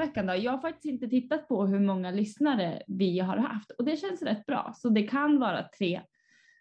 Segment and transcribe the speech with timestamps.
[0.00, 0.34] veckan då?
[0.34, 4.22] Jag har faktiskt inte tittat på hur många lyssnare vi har haft och det känns
[4.22, 4.72] rätt bra.
[4.76, 6.00] Så det kan vara tre,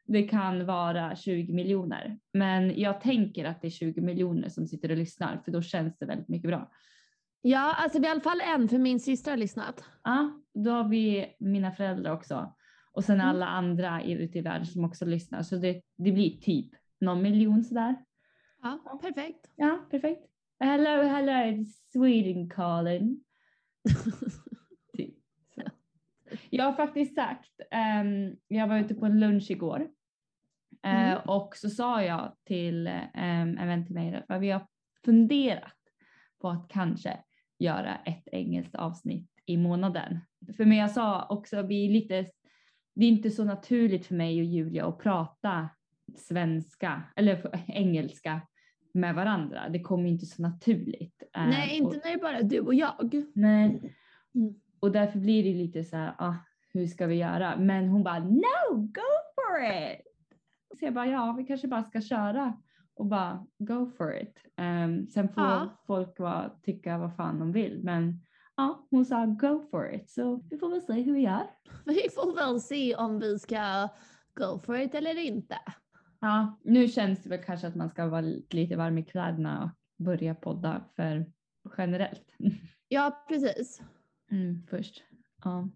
[0.05, 2.19] det kan vara 20 miljoner.
[2.33, 5.97] Men jag tänker att det är 20 miljoner som sitter och lyssnar för då känns
[5.97, 6.71] det väldigt mycket bra.
[7.41, 9.83] Ja, alltså vi i alla fall en för min syster har lyssnat.
[10.03, 12.53] Ja, då har vi mina föräldrar också
[12.91, 13.27] och sen Mm.
[13.27, 15.43] alla andra ute i världen som också lyssnar.
[15.43, 16.71] Så det, det blir typ
[17.01, 17.95] någon miljon sådär.
[18.61, 19.49] Ja, perfekt.
[19.55, 20.25] Ja, perfekt.
[20.59, 23.23] Hello, hello, it's Sweden calling.
[24.97, 25.15] typ.
[25.55, 25.61] Så.
[26.49, 29.89] Jag har faktiskt sagt, ehm, jag var ute på en lunch igår
[30.83, 31.19] eh, Mm.
[31.25, 34.67] och så sa jag till um, en vän till mig att vi har
[35.05, 35.75] funderat
[36.41, 37.19] på att kanske
[37.59, 40.19] göra ett engelskt avsnitt i månaden.
[40.57, 42.25] För mig jag sa också, vi är lite,
[42.95, 45.69] det är inte så naturligt för mig och Julia att prata
[46.17, 48.41] svenska eller engelska
[48.99, 49.69] med varandra.
[49.69, 51.23] Det kommer inte så naturligt.
[51.35, 53.23] eh, Nej, och- inte när det är bara du och jag.
[53.33, 53.95] Nej.
[54.35, 54.53] Mm.
[54.79, 56.33] Och därför blir det lite så här, ah,
[56.73, 57.57] hur ska vi göra?
[57.57, 60.05] Men hon bara, no, go for it!
[60.79, 62.53] Så jag bara, ja, vi kanske bara ska köra
[62.95, 64.37] och bara go for it.
[64.57, 65.69] Ehm, sen får Ja.
[65.87, 67.79] folk vara, tycka vad fan de vill.
[67.83, 68.21] Men
[68.57, 70.09] ja, hon sa go for it.
[70.09, 71.43] Så vi får väl se hur vi gör.
[71.85, 73.87] Vi får väl se om vi ska
[74.35, 75.55] go for it eller inte.
[76.21, 80.05] Ja, nu känns det väl kanske att man ska vara lite varm i kläderna och
[80.05, 81.25] börja podda för
[81.77, 82.35] generellt.
[82.91, 83.81] Ja, precis.
[84.31, 85.03] Mm, först.
[85.43, 85.69] Ja.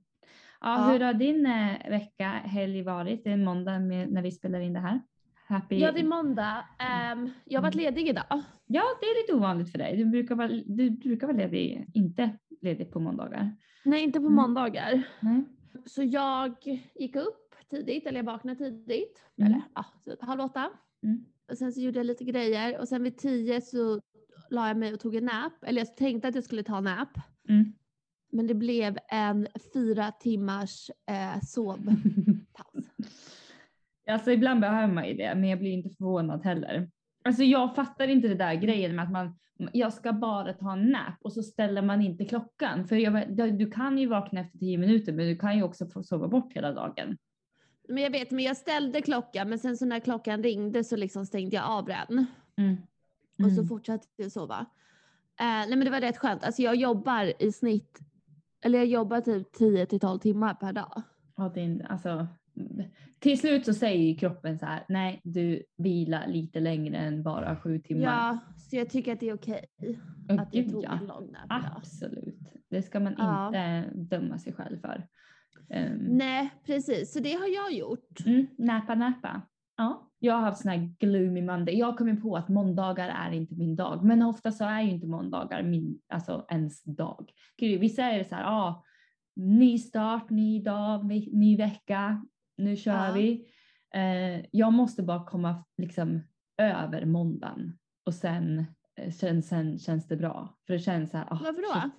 [0.62, 0.88] Ja.
[0.88, 3.24] Ja, hur har din eh, vecka, helg varit?
[3.24, 5.02] Det är måndag med, när vi spelar in det här.
[5.48, 5.80] Happy...
[5.80, 6.66] Ja, det är måndag.
[6.80, 8.26] Ehm, jag har varit ledig idag.
[8.66, 9.98] Ja, det är lite ovanligt för dig.
[9.98, 13.56] Du brukar vara, du brukar vara ledig, inte ledig på måndagar.
[13.86, 14.36] Nej, inte på Mm.
[14.36, 15.04] måndagar.
[15.20, 15.44] Nej.
[15.86, 16.56] Så jag
[16.96, 19.24] gick upp tidigt, eller jag vaknade tidigt.
[19.38, 19.52] Mm.
[19.52, 19.86] Eller ja,
[20.20, 20.70] halv åtta.
[21.04, 21.26] Mm.
[21.52, 24.02] Och sen så gjorde jag lite grejer och sen vid tio så
[24.50, 25.64] la jag mig och tog en nap.
[25.64, 27.18] Eller jag tänkte att jag skulle ta en nap.
[27.50, 27.74] Mm.
[28.32, 31.96] Men det blev en fyra timmars eh, sovpaus.
[34.08, 36.90] alltså ibland behöver man ju det, men jag blir inte förvånad heller.
[37.24, 39.40] Alltså jag fattar inte det där grejen med att man,
[39.74, 42.88] jag ska bara ta en nap och så ställer man inte klockan.
[42.88, 46.04] För jag, du kan ju vakna efter tio minuter, men du kan ju också få
[46.04, 47.18] sova bort hela dagen.
[47.88, 51.26] Men jag vet, men jag ställde klockan men sen så när klockan ringde så liksom
[51.26, 52.26] stängde jag av den.
[52.58, 52.76] Mm.
[53.40, 53.68] Och så Mm.
[53.68, 54.60] fortsatte jag sova.
[55.40, 56.44] Eh, nej men det var rätt skönt.
[56.44, 58.00] Alltså jag jobbar i snitt,
[58.66, 61.02] eller jag jobbar typ 10 till 12 timmar per dag.
[61.36, 62.28] Ja, det alltså,
[63.20, 67.56] till slut så säger ju kroppen så här, nej du vilar lite längre än bara
[67.56, 68.04] sju timmar.
[68.04, 69.66] Ja, så jag tycker att det är okej
[70.30, 70.92] Åh, att jag tog ja.
[71.02, 71.64] en lång nap.
[71.78, 72.40] Absolut.
[72.70, 73.48] Det ska man Ja.
[73.48, 75.08] inte döma sig själv för.
[75.70, 77.14] Um, Nej, precis.
[77.14, 78.26] Så det har jag gjort.
[78.26, 79.42] mm, näpa, näpa.
[79.78, 81.78] Ja, jag har haft sån här gloomy Monday.
[81.80, 84.92] Jag har kommit på att måndagar är inte min dag, men ofta så är ju
[84.92, 87.32] inte måndagar min, alltså ens dag.
[87.58, 88.84] Gud, vissa är det så här, ah,
[89.36, 92.26] ny start, ny dag, ny vecka,
[92.58, 93.12] nu kör Ja.
[93.14, 93.46] vi.
[93.96, 96.22] Eh, jag måste bara komma liksom
[96.58, 100.58] över måndagen och sen, eh, sen, sen känns det bra.
[100.68, 101.82] För det känns så här, ah, Varför då?
[101.82, 101.94] shit.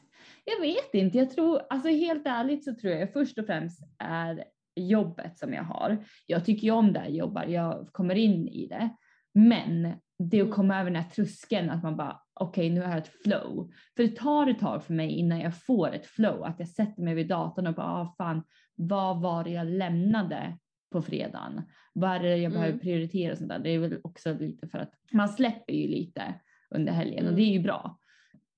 [0.45, 1.19] Jag vet inte.
[1.19, 4.45] Jag tror, alltså helt ärligt så tror jag först och främst är
[4.77, 6.05] jobbet som jag har.
[6.27, 8.89] Jag tycker ju om det jag jobbar, jag kommer in i det.
[9.35, 9.83] Men
[10.19, 10.53] det att Mm.
[10.53, 13.73] komma över den här tröskeln att man bara okej nu har jag ett flow.
[13.97, 17.03] För det tar ett tag för mig innan jag får ett flow, att jag sätter
[17.03, 18.43] mig vid datorn och bara ah, fan
[18.75, 20.59] vad var det jag lämnade
[20.93, 21.63] på fredagen?
[21.93, 22.53] Vad är det jag Mm.
[22.53, 23.59] behöver prioritera och sånt där.
[23.59, 26.35] Det är väl också lite för att man släpper ju lite
[26.75, 27.37] under helgen och Mm.
[27.37, 27.99] det är ju bra.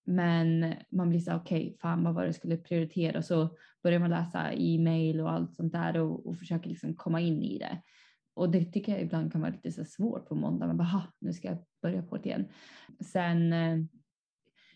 [0.05, 3.49] Men man blir så okej, fan vad var det skulle prioritera och så
[3.83, 7.59] börjar man läsa e-mail och allt sånt där och, och försöker liksom komma in i
[7.59, 7.83] det.
[8.35, 10.67] Och det tycker jag ibland kan vara lite så svårt på måndag.
[10.67, 12.49] Man bara, "Ha, nu ska jag börja på det igen.
[13.01, 13.79] Sen, eh,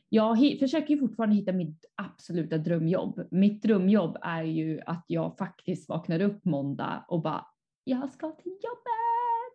[0.09, 3.27] jag försöker ju fortfarande hitta mitt absoluta drömjobb.
[3.31, 7.47] Mitt drömjobb är ju att jag faktiskt vaknar upp måndag och bara,
[7.85, 9.00] jag ska till jobbet!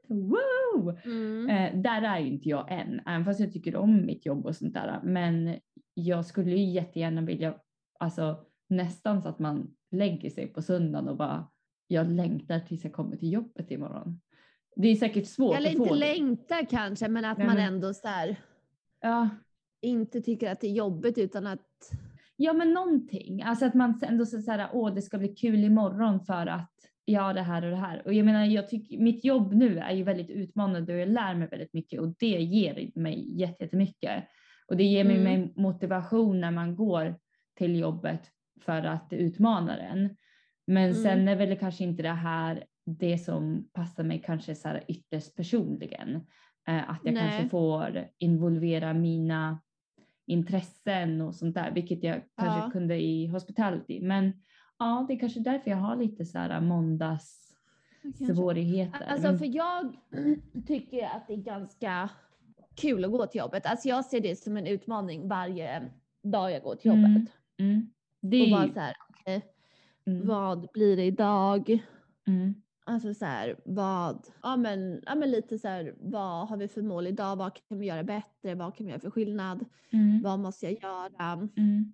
[0.08, 0.98] Woo!
[1.06, 1.50] Mm.
[1.50, 4.56] Eh, där är ju inte jag än, även fast jag tycker om mitt jobb och
[4.56, 5.00] sånt där.
[5.04, 5.60] Men
[5.94, 7.56] jag skulle ju jättegärna vilja,
[8.00, 11.48] alltså nästan så att man lägger sig på söndagen och bara,
[11.88, 14.22] jag längtar tills jag kommer till jobbet imorgon.
[14.76, 16.00] Det är säkert svårt Eller att få inte det.
[16.00, 18.36] längtar kanske, men att Nej, man men- ändå så här,
[19.02, 19.30] Ja,
[19.82, 21.68] inte tycker att det är jobbigt utan att
[22.36, 23.42] ja, men någonting.
[23.42, 26.72] Alltså att man ändå så så här, åh, det ska bli kul imorgon för att
[27.06, 28.02] ja, det här och det här.
[28.06, 31.36] Och jag menar, jag tycker mitt jobb nu är ju väldigt utmanande och jag lär
[31.36, 34.24] mig väldigt mycket och det ger mig jätte- jättemycket.
[34.68, 35.50] Och det ger mig, Mm.
[35.56, 37.16] motivation när man går
[37.58, 38.22] till jobbet
[38.62, 40.16] för att det utmanar en.
[40.68, 40.94] Men Mm.
[40.94, 45.36] sen är väl kanske inte det här det som passar mig kanske så här ytterst
[45.36, 46.16] personligen.
[46.68, 47.24] Eh, att jag Nej.
[47.24, 49.62] kanske får involvera mina
[50.28, 52.70] intressen och sånt där, vilket jag kanske Ja.
[52.72, 54.02] kunde i hospitality.
[54.02, 54.34] Men
[54.80, 59.06] ja, det är kanske därför jag har lite så här måndagssvårigheter.
[59.08, 59.96] Alltså Men- för jag
[60.68, 62.10] tycker att det är ganska
[62.76, 63.66] kul att gå till jobbet.
[63.66, 65.92] Alltså jag ser det som en utmaning varje
[66.24, 67.14] dag jag går till Mm.
[67.14, 67.32] jobbet.
[67.58, 67.90] mm,
[68.22, 69.42] det Och bara så här, okej,
[70.06, 71.80] mm, vad blir det idag?
[72.28, 72.54] mm,
[72.88, 76.82] Alltså så här, vad, ja men, ja men lite så här, vad har vi för
[76.82, 77.36] mål idag?
[77.36, 78.56] Vad kan vi göra bättre?
[78.56, 79.66] Vad kan vi göra för skillnad?
[79.92, 81.34] mm, Vad måste jag göra?
[81.58, 81.94] mm,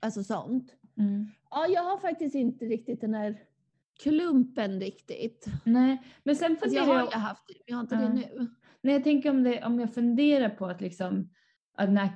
[0.00, 0.74] Alltså sånt.
[0.98, 1.30] Mm.
[1.50, 3.38] Ja, jag har faktiskt inte riktigt den här
[4.02, 5.46] klumpen riktigt.
[5.64, 8.00] Nej, men sen Alltså jag funderar har jag haft det, men jag har inte Ja.
[8.00, 8.50] det nu.
[8.82, 11.30] Nej, jag tänker om, det, om jag funderar på att liksom,
[11.76, 12.10] att den här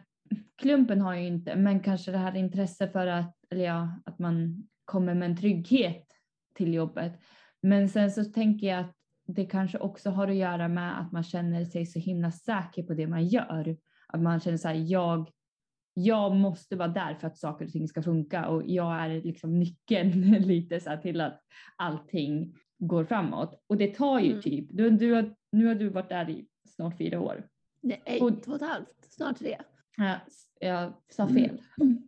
[0.56, 4.18] klumpen har jag ju inte, men kanske det här intresse för att, eller ja, att
[4.18, 6.06] man kommer med en trygghet
[6.54, 7.20] till jobbet.
[7.62, 8.94] Men sen så tänker jag att
[9.26, 12.94] det kanske också har att göra med att man känner sig så himla säker på
[12.94, 13.76] det man gör.
[14.08, 15.30] Att man känner så här, jag,
[15.94, 19.58] jag måste vara där för att saker och ting ska funka och jag är liksom
[19.58, 21.40] nyckeln lite så här till att
[21.76, 23.62] allting går framåt.
[23.66, 24.42] Och det tar ju Mm.
[24.42, 27.48] typ, du, du har, nu har du varit där i snart fyra år.
[27.82, 29.56] Nej, Och- två och ett halvt, snart tre.
[29.96, 30.16] Ja,
[30.60, 31.34] jag sa Mm.
[31.34, 31.58] fel.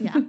[0.00, 0.22] Ja.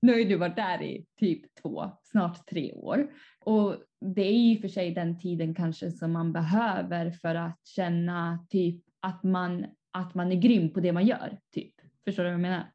[0.00, 3.10] nu har ju du varit där i typ två, snart tre år.
[3.44, 3.76] Och
[4.14, 8.84] det är ju för sig den tiden kanske som man behöver för att känna typ
[9.00, 11.38] att man, att man är grym på det man gör.
[11.54, 11.74] Typ.
[12.06, 12.72] Förstår du vad jag menar?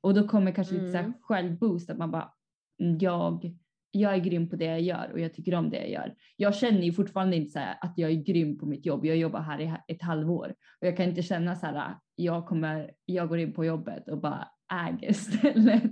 [0.00, 1.18] Och då kommer kanske lite så här Mm.
[1.20, 2.32] självboost att man bara,
[2.80, 3.54] "Mm, jag,
[3.90, 6.14] jag är grym på det jag gör och jag tycker om det jag gör.
[6.36, 9.06] Jag känner ju fortfarande inte så här att jag är grym på mitt jobb.
[9.06, 12.90] Jag jobbar här i ett halvår och jag kan inte känna så här, jag kommer,
[13.04, 14.48] jag går in på jobbet och bara
[14.88, 15.82] äger stället.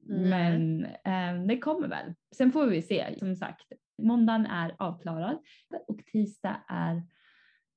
[0.00, 0.28] Nej.
[0.30, 2.14] Men eh, det kommer väl.
[2.36, 3.18] Sen får vi se.
[3.18, 5.38] Som sagt, måndagen är avklarad
[5.88, 6.96] och tisdag är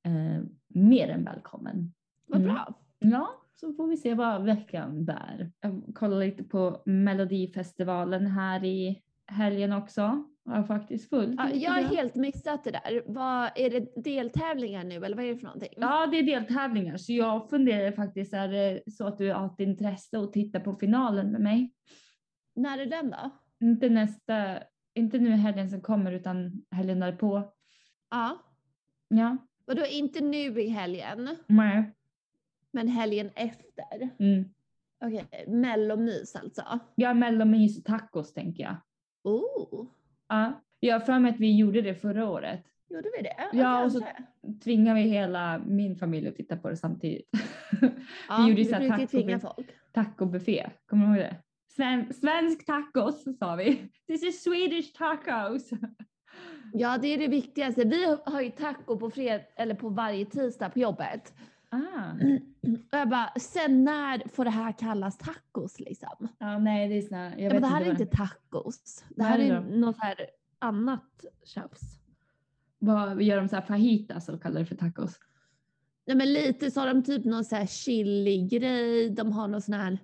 [0.05, 1.93] eh, mer än välkommen.
[2.25, 2.53] Vad Mm.
[2.53, 2.73] bra.
[2.99, 3.29] Ja,
[3.59, 5.51] så får vi se vad veckan bär.
[5.61, 10.23] Jag kollar lite på Melodifestivalen här i helgen också.
[10.45, 11.35] Jag faktiskt fullt.
[11.37, 13.03] Ja, jag har helt missat det där.
[13.05, 15.73] Vad, är det deltävlingar nu eller vad är det för någonting?
[15.77, 19.59] Ja, det är deltävlingar så jag funderar faktiskt, är det så att du har ett
[19.59, 21.73] intresse att titta på finalen med mig?
[22.55, 23.29] När är den då?
[23.67, 24.59] Inte nästa,
[24.93, 27.43] inte nu helgen som kommer utan helgen därpå.
[28.09, 28.37] Ja.
[29.07, 29.37] Ja.
[29.65, 31.93] Vadå inte nu i helgen, Nej.
[32.73, 34.09] Men helgen efter?
[34.19, 34.45] Mm.
[35.05, 36.79] Okej, mellomys alltså.
[36.95, 38.75] Ja, mellomys och tacos tänker jag.
[39.23, 39.85] Oh,
[40.29, 40.61] Ja.
[40.79, 42.63] Jag har för mig att vi gjorde det förra året.
[42.89, 43.57] gjorde vi det?
[43.57, 44.05] Ja, och så-.
[44.63, 47.29] Tvingar vi hela min familj att titta på det samtidigt.
[48.29, 49.67] ja, gjorde vi så här brukar tvinga folk.
[49.91, 51.35] Tacobuffé, kommer du ihåg det?
[51.67, 53.91] Sven, svensk tacos sa vi.
[54.07, 55.69] This is Swedish tacos.
[56.73, 57.85] Ja, det är det viktigaste.
[57.85, 61.33] Vi har ju taco på fred eller på varje tisdag på jobbet.
[61.69, 62.11] Ah.
[62.91, 66.27] Och jag bara, sen när får det här kallas tacos liksom?
[66.39, 69.05] Ja, nej, det är såna, jag Ja, vet men det här är inte tacos.
[69.09, 70.15] Det här är är något här
[70.59, 71.81] annat tjafs.
[72.79, 75.19] Vad gör de så här fajitas och kallar det för tacos?
[76.07, 79.73] Nej men lite så har de typ någon så här chili-grej, de har någon sån
[79.73, 79.97] här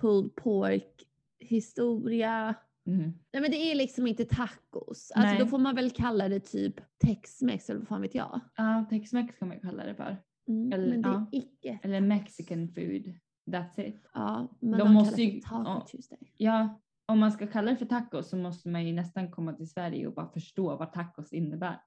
[0.00, 1.02] pulled pork
[1.38, 2.54] historia.
[2.84, 3.02] Mhm.
[3.32, 5.12] Nej men det är liksom inte tacos.
[5.14, 5.38] Alltså Nej.
[5.38, 8.40] då får man väl kalla det typ tex-mex eller vad fan vet jag.
[8.56, 10.16] Ja, tex-mex kan man kalla det för.
[10.48, 11.78] Mm, Eller- men det är icke.
[11.82, 13.14] Eller mexican food.
[13.46, 14.06] That's it.
[14.14, 15.86] Ja, men De de, måste ju- Taco.
[15.86, 16.18] Tuesday.
[16.36, 19.70] Ja, om man ska kalla det för tacos så måste man ju nästan komma till
[19.70, 21.80] Sverige och bara förstå vad tacos innebär.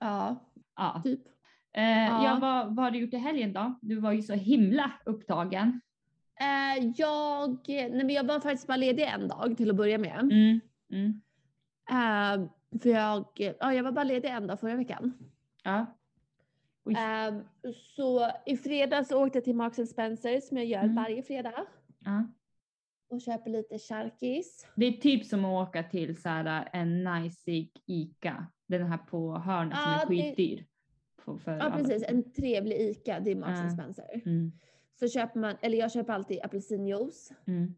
[0.00, 0.36] Ja,
[0.76, 1.00] Ja.
[1.04, 1.20] typ.
[1.76, 2.24] Eh, ja.
[2.24, 2.38] Ja.
[2.40, 3.78] vad, vad har du gjort i helgen då?
[3.82, 5.80] Du var ju så himla upptagen.
[6.40, 10.18] Eh, jag, nej men jag var faktiskt bara ledig en dag till att börja med.
[10.20, 10.60] Mm.
[10.92, 11.20] Mm.
[11.90, 12.48] Eh,
[12.82, 13.24] för jag,
[13.60, 15.12] ja, jag var bara ledig en dag förra veckan.
[15.64, 15.86] Ja.
[16.90, 17.34] Eh,
[17.96, 20.94] så i fredags åkte jag till Marks Spencer som jag gör Mm.
[20.94, 21.66] varje fredag
[22.04, 22.26] ja.
[23.10, 24.66] och köper lite charkis.
[24.76, 28.46] Det är typ som att åka till så här, en najsig Ica.
[28.66, 30.66] Den här på hörnet som Ja, är det- skitdyr.
[31.18, 31.76] För Ja alla.
[31.76, 33.70] precis, en trevlig ICA, det är Marks Ja.
[33.70, 34.22] Spencer.
[34.26, 34.52] Mm.
[34.98, 37.32] Så köper man, eller jag köper alltid apelsinjuice.
[37.46, 37.74] Mm.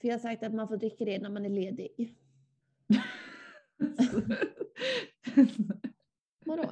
[0.00, 2.16] För jag har sagt att man får dricka det när man är ledig.
[6.44, 6.62] Vadå?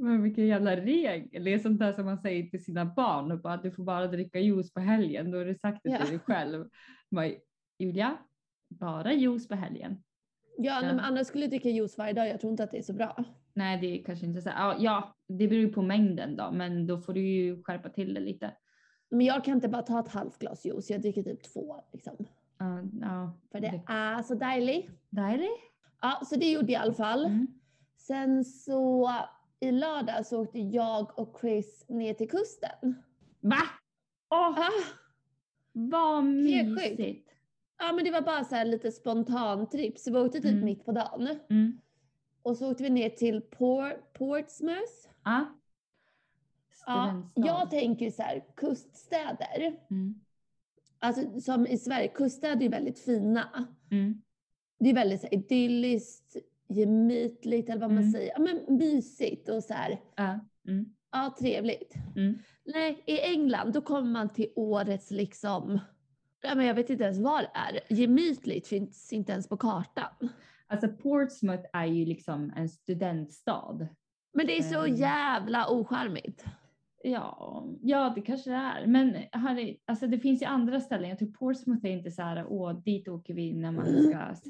[0.00, 1.44] Men vilken jävla regel.
[1.44, 3.32] Det är sånt där som man säger till sina barn.
[3.32, 5.30] Och bara, att du får bara dricka juice på helgen.
[5.30, 5.98] Då har du sagt det Ja.
[5.98, 6.68] till dig själv.
[7.10, 7.26] Bara,
[7.78, 8.16] Julia,
[8.68, 10.02] bara juice på helgen.
[10.58, 11.00] Ja, Ja.
[11.00, 12.28] annars skulle jag dricka juice varje dag.
[12.28, 13.24] Jag tror inte att det är så bra.
[13.54, 14.48] Nej, det är kanske inte så.
[14.56, 16.50] Ja, ja, det beror ju på mängden då.
[16.52, 18.50] Men då får du ju skärpa till det lite.
[19.10, 20.90] Men jag kan inte bara ta ett halvt glas juice.
[20.90, 22.16] Jag dricker typ två liksom.
[22.58, 23.38] Ja, ja.
[23.52, 24.90] För det är så dejligt.
[25.10, 25.60] Dejligt.
[26.00, 27.24] Ja, så det gjorde jag i alla fall.
[27.24, 27.46] Mm.
[27.96, 29.10] Sen så
[29.60, 33.02] i lördag så åkte jag och Chris ner till kusten.
[33.40, 33.62] Va?
[34.30, 34.70] Åh, Ah,
[35.72, 37.28] vad mysigt.
[37.78, 39.98] ja men det var bara så här lite spontan trip.
[39.98, 40.64] Så vi åkte typ Mm.
[40.64, 41.28] mitt på dagen.
[41.50, 41.80] Mm.
[42.42, 44.92] Och så åkte vi ner till Por- Portsmouth.
[45.24, 45.54] Ja.
[46.86, 49.76] Ja, jag tänker så här, kuststäder.
[49.90, 50.20] Mm.
[50.98, 53.66] Alltså som i Sverige, kuststäder är väldigt fina.
[53.90, 54.22] Mm.
[54.78, 56.36] Det är väldigt så här, idylliskt,
[56.68, 58.12] gemytligt eller vad man Mm.
[58.12, 58.32] säger.
[58.36, 60.40] Ja, men mysigt och så här, Ja.
[60.68, 60.86] Mm.
[61.12, 61.94] ja trevligt.
[62.16, 62.38] Mm.
[62.64, 65.80] Nej, i England då kommer man till årets liksom,
[66.42, 67.94] ja, men jag vet inte ens vad det är.
[67.94, 70.28] Gemytligt finns inte ens på kartan.
[70.66, 73.88] Alltså Portsmouth är ju liksom en studentstad.
[74.34, 74.94] Men det är så Mm.
[74.96, 76.44] jävla ocharmigt.
[77.02, 78.86] Ja, ja det kanske det är.
[78.86, 81.08] Men Harry, alltså det finns ju andra ställen.
[81.08, 84.34] Jag tror Portsmouth är inte så här, åh dit åker vi när man ska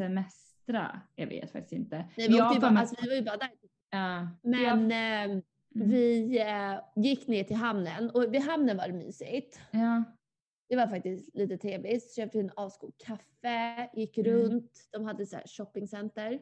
[0.68, 1.00] semestra.
[1.16, 1.96] Jag vet faktiskt inte.
[2.16, 3.50] Nej, vi, jag ju bara, alltså, vi var ju bara där.
[3.90, 5.42] Ja, Men jag- eh, mm.
[5.72, 9.60] vi eh, gick ner till hamnen och vid hamnen var det mysigt.
[9.70, 10.04] Ja,
[10.68, 12.14] Det var faktiskt lite trevligt.
[12.16, 14.30] Köpte en asgod kaffe, gick Mm.
[14.32, 14.88] runt.
[14.92, 16.38] De hade så här shoppingcenter.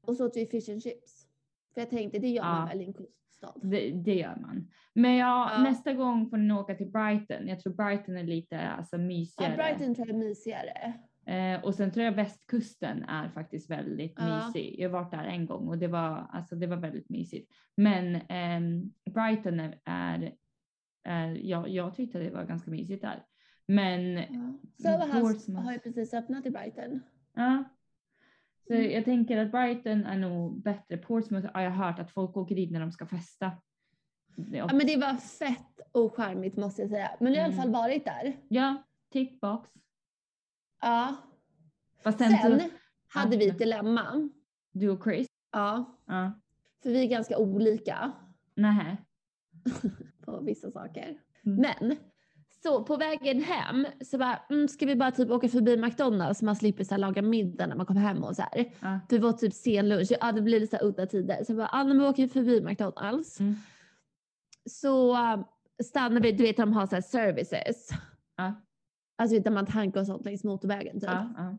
[0.00, 1.26] Och så åt vi fish and chips.
[1.74, 2.66] För jag tänkte det gör man Ja.
[2.66, 3.54] väl i en kuststad.
[3.62, 4.70] det, det gör man.
[4.94, 5.62] Men ja, Ja.
[5.62, 7.48] nästa gång får ni åka till Brighton.
[7.48, 9.56] Jag tror Brighton är lite alltså, Ja, mysigare.
[9.56, 10.92] Brighton tror jag är mysigare.
[11.26, 14.46] Eh, och sen tror jag västkusten är faktiskt väldigt Ja.
[14.46, 14.74] mysig.
[14.78, 17.52] Jag har varit där en gång och det var, alltså, det var väldigt mysigt.
[17.76, 20.32] Men ehm, Brighton är, är,
[21.04, 23.24] är ja, jag tyckte det var ganska mysigt där.
[23.66, 24.24] Men
[24.82, 25.62] Soho House Portsmouth.
[25.64, 27.00] har ju precis öppnat i Brighton.
[27.34, 27.64] ja.
[28.66, 28.90] Så Mm.
[28.90, 30.96] jag tänker att Brighton är nog bättre.
[30.96, 33.52] Portsmouth har jag hört att folk åker dit när de ska festa.
[34.52, 37.10] Ja men det var fett ocharmigt måste jag säga.
[37.20, 37.72] Men jag har i alla Mm.
[37.72, 38.36] fall varit där.
[38.48, 39.70] ja, tickbox.
[40.80, 41.16] Ja.
[42.02, 42.68] Fast sen, Sen så,
[43.08, 43.52] hade vi Ja.
[43.52, 44.28] ett dilemma.
[44.72, 45.26] du och Chris.
[45.52, 45.98] Ja.
[46.06, 46.32] Ja.
[46.82, 48.12] För vi är ganska olika
[48.54, 48.96] Nähä.
[50.24, 51.18] på vissa saker.
[51.46, 51.60] Mm.
[51.80, 51.96] Men
[52.62, 56.44] så på vägen hem så bara, mm, ska vi bara typ åka förbi McDonalds så
[56.44, 58.72] man slipper så här, laga middag när man kommer hem och så här.
[58.80, 59.00] Ja.
[59.08, 61.44] För det var typ sen lunch, ja det blir lite så här udda tider.
[61.44, 63.40] Så jag bara, ah, men vi åker förbi McDonalds.
[63.40, 63.54] Mm.
[64.70, 65.44] Så um,
[65.84, 67.90] stannar vi, du vet de har så här services.
[68.36, 68.54] Ja.
[69.20, 71.10] Alltså där man tankar och sånt längs motorvägen typ.
[71.10, 71.56] Ja, ja.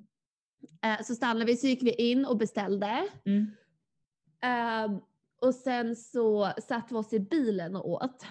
[0.89, 3.08] Eh, så stannade vi, så gick vi in och beställde.
[3.25, 3.51] Mm.
[4.41, 5.00] Ehm,
[5.41, 8.25] och sen så satt vi oss i bilen och åt.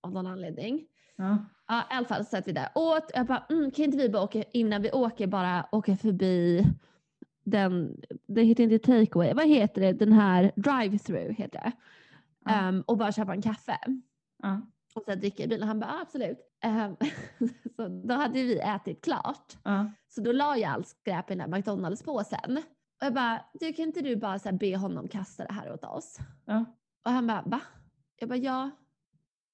[0.00, 0.86] Av någon anledning.
[1.16, 1.38] Ja.
[1.68, 3.10] Ja, i alla fall så satt vi där åt.
[3.14, 6.66] Jag bara, mm, kan inte vi bara åka, innan vi åker bara åka förbi
[7.44, 11.72] den, det heter inte takeaway, vad heter det, den här drive-through heter det.
[12.50, 13.78] Ehm, och bara köpa en kaffe.
[14.42, 14.60] Ja.
[14.94, 15.68] Och sen dricka i bilen.
[15.68, 16.38] Han bara, absolut.
[16.62, 16.96] Ehm,
[17.76, 19.56] så då hade vi ätit klart.
[19.64, 19.90] Ja.
[20.08, 22.56] Så då la jag allt skräp i den där McDonalds-påsen.
[23.00, 25.72] Och jag bara, du kan inte du bara så här be honom kasta det här
[25.72, 26.18] åt oss?
[26.44, 26.64] Ja.
[27.04, 27.60] Och han bara, va?
[28.20, 28.70] Jag bara, ja.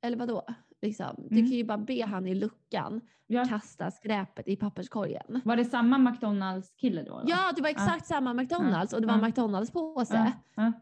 [0.03, 0.43] Eller vadå?
[0.83, 1.15] Liksom.
[1.17, 1.51] Du Mm.
[1.51, 3.45] kan ju bara be han i luckan Ja.
[3.45, 5.41] kasta skräpet i papperskorgen.
[5.45, 7.11] Var det samma McDonalds kille då?
[7.19, 7.25] då?
[7.27, 9.21] Ja, det var exakt samma McDonalds och det var en.
[9.25, 10.33] McDonalds-påse.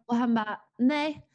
[0.07, 1.27] Och han bara, nej,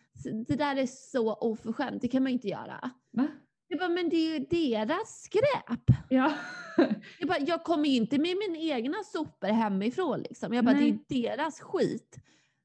[0.48, 2.92] det där är så oförskämt, det kan man inte göra.
[3.12, 3.28] Va?
[3.68, 5.98] Jag bara, men det är ju deras skräp.
[6.10, 6.34] Ja.
[7.20, 10.54] Jag, bara, jag kommer ju inte med min egna sopor hemifrån liksom.
[10.54, 12.20] Jag bara, det är ju deras skit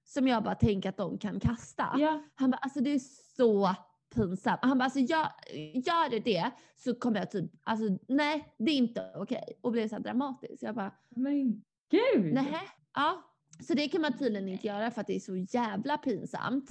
[0.05, 1.95] som jag bara tänker att de kan kasta.
[1.99, 2.23] ja.
[2.35, 2.99] Han bara, alltså det är
[3.37, 3.75] så
[4.15, 4.59] pinsamt.
[4.63, 5.27] Han bara, alltså gör,
[5.75, 9.59] gör det det så kommer jag typ, alltså nej, det är inte okej.
[9.63, 10.63] Och blev så dramatisk.
[10.63, 12.35] Jag bara, Men gud.
[12.35, 12.61] nej.
[12.95, 13.23] Ja.
[13.61, 16.69] Så det kan man tydligen inte göra för att det är så jävla pinsamt.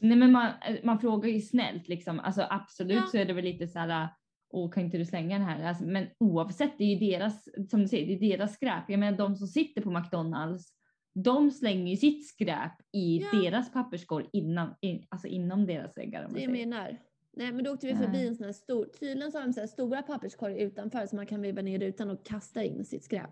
[0.00, 0.52] Nej men man,
[0.84, 2.20] man frågar ju snällt liksom.
[2.20, 3.06] Alltså absolut Ja.
[3.10, 4.08] så är det väl lite så här.
[4.50, 5.64] Åh, kan inte du slänga den här?
[5.68, 8.84] Alltså, men oavsett, det är ju deras, som du säger, det är deras skräp.
[8.88, 10.72] Jag menar de som sitter på McDonalds,
[11.14, 13.38] de slänger ju sitt skräp i Ja.
[13.40, 16.22] deras papperskorg innan, in, alltså inom deras väggar.
[16.28, 16.48] Det säger.
[16.48, 16.98] menar.
[17.36, 19.60] Nej men då åkte vi förbi en sån här stor, tydligen så har de så
[19.60, 23.30] här stora papperskorgar utanför så man kan veva ner rutan och kasta in sitt skräp.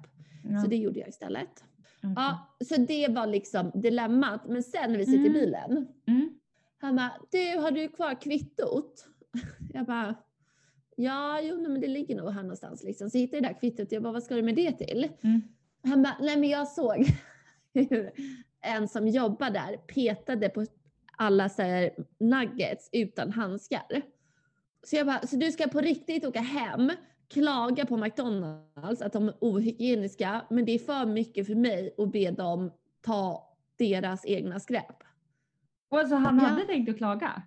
[0.50, 1.64] Ja, Så det gjorde jag istället.
[1.99, 2.12] okej.
[2.16, 4.49] Ja, så det var liksom dilemmat.
[4.49, 5.33] Men sen när vi sitter i Mm.
[5.33, 6.30] bilen, Mm.
[6.84, 9.06] Han bara, du har du kvar kvittot?
[9.72, 10.14] Jag bara,
[10.96, 13.10] ja, jo men det ligger nog här någonstans liksom.
[13.10, 15.08] Så hittade jag det där kvittot, jag bara, vad ska du med det till?
[15.22, 15.42] Mm.
[15.84, 17.06] Han bara, nej men jag såg
[17.74, 18.12] hur
[18.60, 20.66] en som jobbar där petade på
[21.16, 24.02] alla så här nuggets utan handskar.
[24.82, 26.90] Så jag bara, så du ska på riktigt åka hem,
[27.28, 32.12] klaga på McDonalds att de är ohygieniska, men det är för mycket för mig att
[32.12, 35.03] be dem ta deras egna skräp.
[35.94, 36.44] Och alltså han Ja.
[36.44, 37.42] hade tänkt att klaga?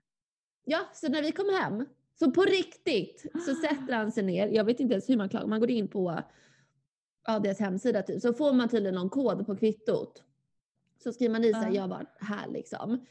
[0.66, 1.86] Ja, så när vi kom hem,
[2.20, 5.48] så på riktigt så sätter han sig ner, jag vet inte ens hur man klagar,
[5.48, 6.22] man går in på
[7.28, 10.24] ja, deras hemsida typ, så får man tydligen någon kod på kvittot.
[11.04, 11.82] Så skriver man i så här, Ja.
[11.82, 13.06] jag var här liksom.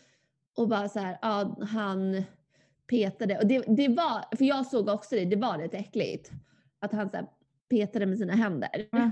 [0.56, 2.22] Och bara så här, ja han
[2.86, 3.38] petade.
[3.38, 6.30] Och det, det var, för jag såg också det, det var lite äckligt.
[6.78, 7.26] Att han så här,
[7.68, 8.88] petade med sina händer.
[8.92, 9.10] Ja.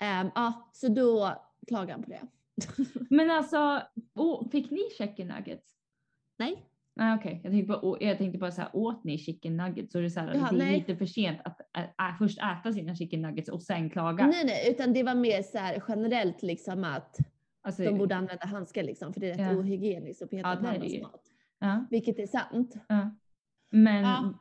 [0.00, 1.32] Ehm, ja, så då
[1.68, 2.20] klagade han på det.
[3.10, 3.82] Men alltså,
[4.14, 5.74] åh, fick ni chicken nuggets?
[6.38, 6.66] Nej.
[6.96, 9.92] Nej okej, jag, tänkte bara, jag tänkte bara så här, åt ni chicken nuggets?
[9.92, 10.78] Så är det så här, Ja, det är nej.
[10.78, 14.26] lite för sent att ä, ä, först äta sina chicken nuggets och sen klaga.
[14.26, 17.16] nej, nej, utan det var mer så här generellt liksom att
[17.62, 19.58] Alltså, de borde använda handskar liksom, för det är rätt Ja.
[19.58, 21.22] ohygieniskt att peta Ja, på är andras mat.
[21.58, 22.74] ja, Vilket är sant.
[22.88, 23.16] ja.
[23.70, 24.34] Men,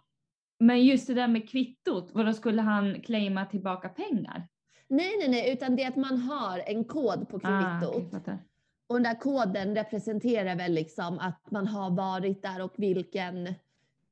[0.59, 4.47] men just det där med kvittot, vad då skulle han claima tillbaka pengar?
[4.89, 7.95] Nej, nej, nej, utan det är att man har en kod på Ah, kvittot.
[7.95, 8.37] okej, fattar.
[8.87, 13.53] Och den där koden representerar väl liksom att man har varit där och vilken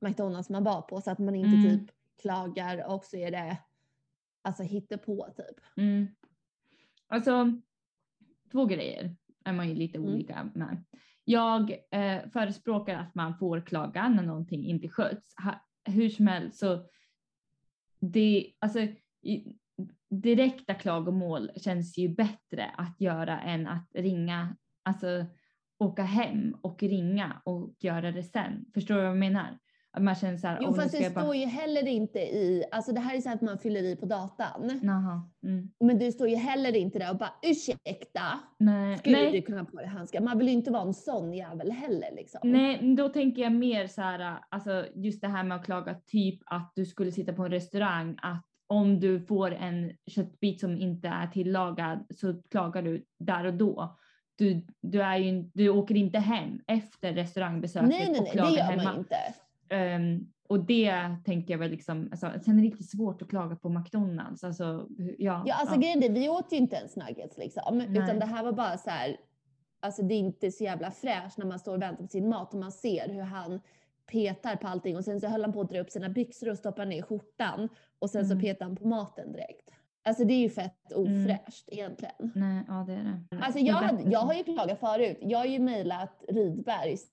[0.01, 1.79] McDonalds man var på så att man inte Mm.
[1.87, 3.57] typ klagar och så är det
[4.41, 5.59] alltså hittepå typ.
[5.77, 6.07] Mm.
[7.07, 7.51] Alltså,
[8.51, 9.15] två grejer
[9.45, 10.13] är man ju lite Mm.
[10.13, 10.83] olika med.
[11.23, 15.35] Jag eh, förespråkar att man får klaga när någonting inte sköts.
[15.43, 16.85] Ha, hur som helst så
[17.99, 18.79] det, alltså,
[19.21, 19.57] i,
[20.09, 25.25] direkta klagomål känns ju bättre att göra än att ringa, alltså
[25.79, 28.65] åka hem och ringa och göra det sen.
[28.73, 29.57] Förstår du vad jag menar?
[29.91, 31.87] Att man känner så här, Jo "Åh, nu fast det jag bara-" står ju heller
[31.87, 34.69] inte i, alltså det här är så att man fyller i på datan.
[35.43, 35.71] Mm.
[35.79, 38.21] Men det står ju heller inte där och bara ursäkta,
[38.59, 39.31] Nej, skulle nej.
[39.31, 40.21] du kunna ha på dig handskar?
[40.21, 42.39] Man vill ju inte vara en sån jävel heller liksom.
[42.43, 46.39] Nej, då tänker jag mer så här, alltså just det här med att klaga, typ
[46.45, 51.07] att du skulle sitta på en restaurang, att om du får en köttbit som inte
[51.07, 53.97] är tillagad så klagar du där och då.
[54.35, 58.51] Du, du, är ju, du åker inte hem efter restaurangbesöket nej, nej, och nej, klagar
[58.51, 58.83] det gör hemma.
[58.83, 59.15] man inte.
[59.69, 63.55] Ehm, och det tänker jag väl liksom, alltså, sen är det lite svårt att klaga
[63.55, 64.43] på McDonalds.
[64.43, 65.81] Alltså, ja, Ja, alltså ja.
[65.81, 67.77] grejen är, vi åt ju inte ens nuggets liksom.
[67.77, 68.03] Nej.
[68.03, 69.17] Utan det här var bara så här,
[69.79, 72.53] alltså det är inte så jävla fräscht när man står och väntar på sin mat
[72.53, 73.59] och man ser hur han
[74.11, 76.57] petar på allting och sen så höll han på att dra upp sina byxor och
[76.57, 78.37] stoppa ner skjortan och sen Mm.
[78.37, 79.69] så petar han på maten direkt.
[80.03, 81.03] Alltså det är ju fett Mm.
[81.25, 82.31] ofräscht egentligen.
[82.35, 83.45] Nej, ja det är det.
[83.45, 85.17] Alltså jag, hade, jag har ju klagat förut.
[85.21, 87.03] Jag har ju mejlat Rydbergs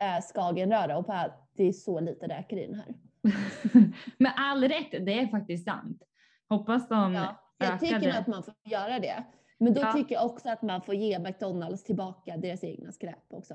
[0.00, 2.94] äh, Skagenröra och bara att det är så lite räkor i den här.
[4.18, 6.02] Med all rätt, det är faktiskt sant.
[6.48, 8.18] Hoppas de Ja, jag tycker ökade.
[8.18, 9.24] att man får göra det.
[9.58, 9.92] Men då Ja.
[9.92, 13.54] tycker jag också att man får ge McDonalds tillbaka deras egna skräp också.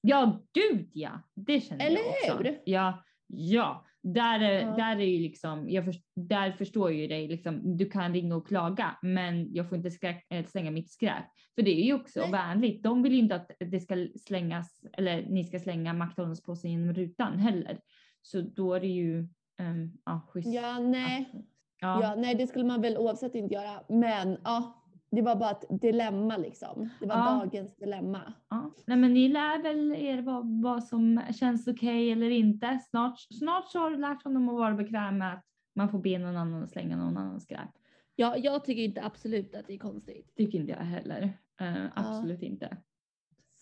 [0.00, 1.10] Ja, gud ja.
[1.34, 2.48] Det känner Eller jag också.
[2.48, 2.60] hur?
[2.64, 3.84] Ja, ja.
[4.02, 4.76] Där, är, Ja.
[4.76, 8.36] där är ju liksom, jag först, där förstår jag ju dig, liksom, du kan ringa
[8.36, 11.24] och klaga, men jag får inte skrä, äh, slänga mitt skräp.
[11.54, 12.30] För det är ju också Nej.
[12.30, 12.82] vänligt.
[12.82, 17.38] De vill ju inte att det ska slängas, eller ni ska slänga McDonalds-påsen genom rutan
[17.38, 17.80] heller.
[18.22, 19.18] Så då är det ju,
[19.60, 20.54] um, ja, schysst.
[20.54, 21.32] Ja, nej.
[21.80, 22.02] Ja.
[22.02, 23.82] Ja, nej, det skulle man väl oavsett inte göra.
[23.88, 26.88] Men ja, det var bara ett dilemma liksom.
[27.00, 27.24] Det var Ja.
[27.24, 28.32] dagens dilemma.
[28.48, 28.70] Ja.
[28.86, 32.78] Nej men ni lär väl er vad, vad som känns okej eller inte.
[32.90, 35.44] Snart, snart så har du lärt honom att vara bekväm med att
[35.74, 37.68] man får be någon annan slänga någon annans skräp.
[38.16, 40.34] Ja, jag tycker inte absolut att det är konstigt.
[40.36, 41.38] Tycker inte jag heller.
[41.60, 42.76] Eh, absolut inte.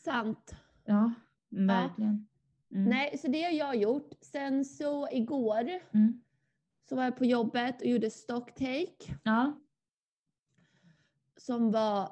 [0.04, 0.56] Sant.
[0.84, 1.12] Ja,
[1.50, 2.26] verkligen.
[2.70, 2.84] Mm.
[2.90, 4.10] Nej, så det har jag gjort.
[4.20, 6.20] Sen så igår Mm.
[6.88, 9.14] så var jag på jobbet och gjorde stocktake.
[9.22, 9.52] Ja.
[11.36, 12.08] Som var,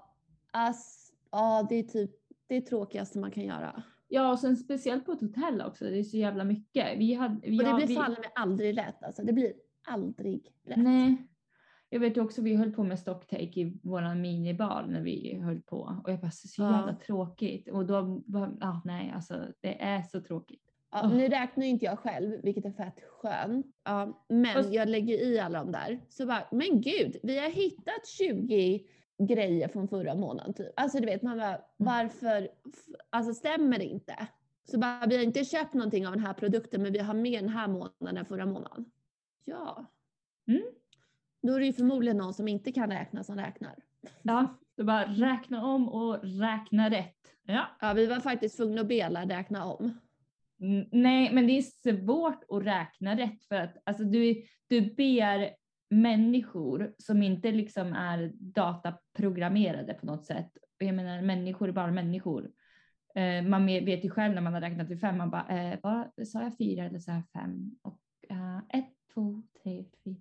[0.53, 2.11] ass, ja det är typ
[2.47, 3.83] det tråkigaste man kan göra.
[4.09, 5.85] ja, och sen speciellt på ett hotell också.
[5.85, 6.99] Det är så jävla mycket.
[6.99, 9.23] Vi hade, vi, Och det blir vi, fan med aldrig rätt alltså.
[9.23, 9.53] Det blir
[9.87, 10.77] aldrig rätt.
[10.77, 11.27] Nej.
[11.89, 16.01] Jag vet också, vi höll på med stocktake i våran minibar när vi höll på
[16.05, 16.77] och jag bara så, så Ja.
[16.79, 20.63] jävla tråkigt och då var, ja nej alltså det är så tråkigt.
[20.91, 21.15] Ja, Åh.
[21.17, 23.67] Nu räknar inte jag själv, vilket är fett skönt.
[23.85, 26.01] Ja, men Fast- jag lägger i alla de där.
[26.09, 28.85] Så bara, men gud, vi har hittat 20
[29.19, 30.73] grejer från förra månaden typ.
[30.77, 34.27] Alltså du vet, man bara, varför, f- alltså stämmer det inte?
[34.71, 37.41] Så bara, vi har inte köpt någonting av den här produkten, men vi har mer
[37.41, 38.85] den här månaden än förra månaden.
[39.45, 39.87] Ja.
[40.49, 40.63] Mm.
[41.43, 43.75] Då är det ju förmodligen någon som inte kan räkna som räknar.
[44.23, 47.17] Ja, då bara räkna om och räkna rätt.
[47.43, 47.67] Ja.
[47.81, 49.99] Ja, vi var faktiskt tvungna att be alla räkna om.
[50.61, 55.51] Mm, Nej, men det är svårt att räkna rätt för att alltså, du, du ber
[55.91, 60.51] människor som inte liksom är dataprogrammerade på något sätt.
[60.79, 62.51] Jag menar människor är bara människor.
[63.15, 66.11] Eh, man vet ju själv när man har räknat till fem, man bara, eh, bara
[66.27, 67.71] sa jag fyra eller sa jag fem?
[67.83, 70.17] Och eh, ett, två, tre, fyra.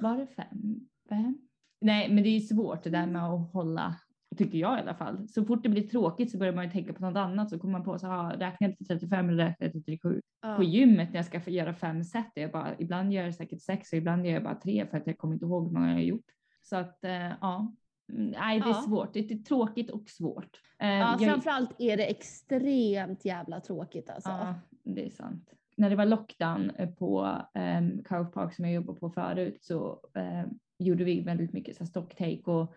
[0.00, 0.88] Var det fem?
[1.08, 1.38] Fem?
[1.80, 3.96] Nej, men det är svårt det där med att hålla,
[4.36, 5.28] tycker jag i alla fall.
[5.28, 7.72] Så fort det blir tråkigt så börjar man ju tänka på något annat så kommer
[7.72, 10.20] man på så här, räkna till 35 eller räkna till 37.
[10.42, 10.56] Ja.
[10.56, 13.92] På gymmet när jag ska göra fem set, jag bara, ibland gör jag säkert sex
[13.92, 15.94] och ibland gör jag bara tre för att jag kommer inte ihåg hur många jag
[15.94, 16.26] har gjort.
[16.62, 17.72] Så att eh, ja,
[18.12, 18.82] Mm, nej det är Ja.
[18.86, 19.12] svårt.
[19.12, 20.60] Det är tråkigt och svårt.
[20.78, 24.30] Eh, Ja, jag- framförallt är det extremt jävla tråkigt alltså.
[24.30, 25.50] Ja, det är sant.
[25.76, 30.00] när det var lockdown eh, på um, Cove Park som jag jobbade på förut så
[30.14, 32.74] um, gjorde vi väldigt mycket så stocktake och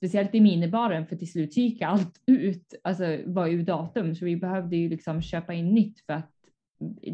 [0.00, 4.36] speciellt i minibaren för till slut gick allt ut, alltså var ju datum så vi
[4.36, 6.30] behövde ju liksom köpa in nytt för att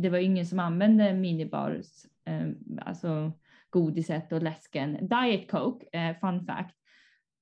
[0.02, 1.86] det var ingen som använde minibars,
[2.30, 3.32] um, alltså
[3.70, 5.08] godiset och läsken.
[5.08, 6.74] Diet Coke, eh, fun fact,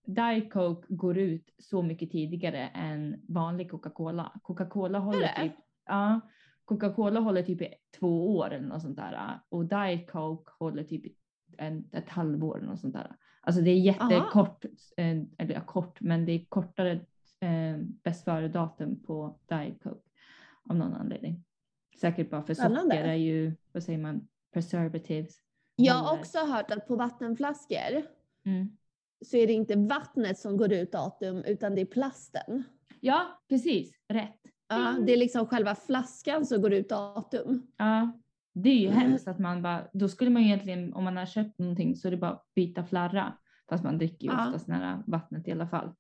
[0.07, 4.41] Diet Coke går ut så mycket tidigare än vanlig Coca-Cola.
[4.43, 5.53] Coca-Cola håller typ,
[5.87, 6.21] ja,
[6.65, 11.03] Coca-Cola håller typ i två år eller något sånt där och Diet Coke håller typ
[11.59, 13.17] en, ett halvår eller något sånt där.
[13.47, 14.65] Alltså det är jättekort,
[14.97, 16.93] eh, eller ja, kort, men det är kortare
[17.41, 20.11] eh, bäst före datum på Diet Coke
[20.71, 21.45] av någon anledning.
[22.01, 25.35] Säkert bara för socker är ju, vad säger man, preservatives.
[25.77, 28.07] Jag har också hört att på vattenflaskor
[28.45, 28.77] mm.
[29.25, 32.65] så är det inte vattnet som går ut datum utan det är plasten.
[33.01, 33.93] Ja, precis.
[34.09, 34.41] Rätt.
[34.69, 37.67] Ja, det är liksom själva flaskan som går ut datum.
[37.77, 38.13] Ja,
[38.55, 38.99] det är ju mm.
[38.99, 42.11] hemskt att man bara, då skulle man egentligen, om man har köpt någonting så är
[42.11, 43.33] det bara byta flarra.
[43.69, 44.47] Fast man dricker ju ja.
[44.47, 45.93] oftast nära vattnet i alla fall.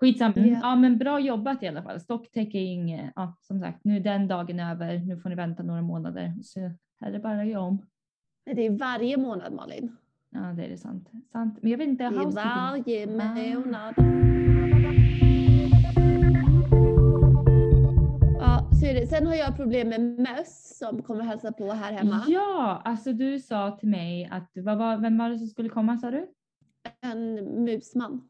[0.00, 0.34] Skitsamma.
[0.36, 0.60] Yeah.
[0.62, 2.00] Ja men bra jobbat i alla fall.
[2.00, 4.98] Stocktaking, ja som sagt nu är den dagen över.
[4.98, 6.34] Nu får ni vänta några månader.
[6.42, 7.86] Så här är det bara att göra om.
[8.44, 9.96] Det är varje månad Malin.
[10.30, 11.10] Ja det är det sant.
[11.32, 11.58] sant.
[11.62, 12.04] Men jag vet inte.
[12.04, 13.94] Det är varje månad.
[13.96, 14.29] Ja,
[19.10, 22.24] Sen har jag problem med möss som kommer hälsa på här hemma.
[22.28, 25.98] Ja, alltså du sa till mig att, vad var, vem var det som skulle komma
[25.98, 26.26] sa du?
[27.00, 28.28] En musman.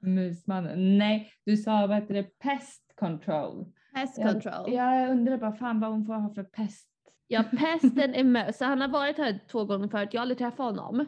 [0.00, 0.98] Musmannen.
[0.98, 3.66] Nej, du sa vad heter det, pest control.
[3.94, 4.74] Pest control.
[4.74, 6.88] Jag, jag undrar bara fan vad hon får ha för pest.
[7.26, 8.60] Ja, pesten är möss.
[8.60, 10.08] Han har varit här två gånger förut.
[10.12, 11.06] Jag har aldrig träffat honom.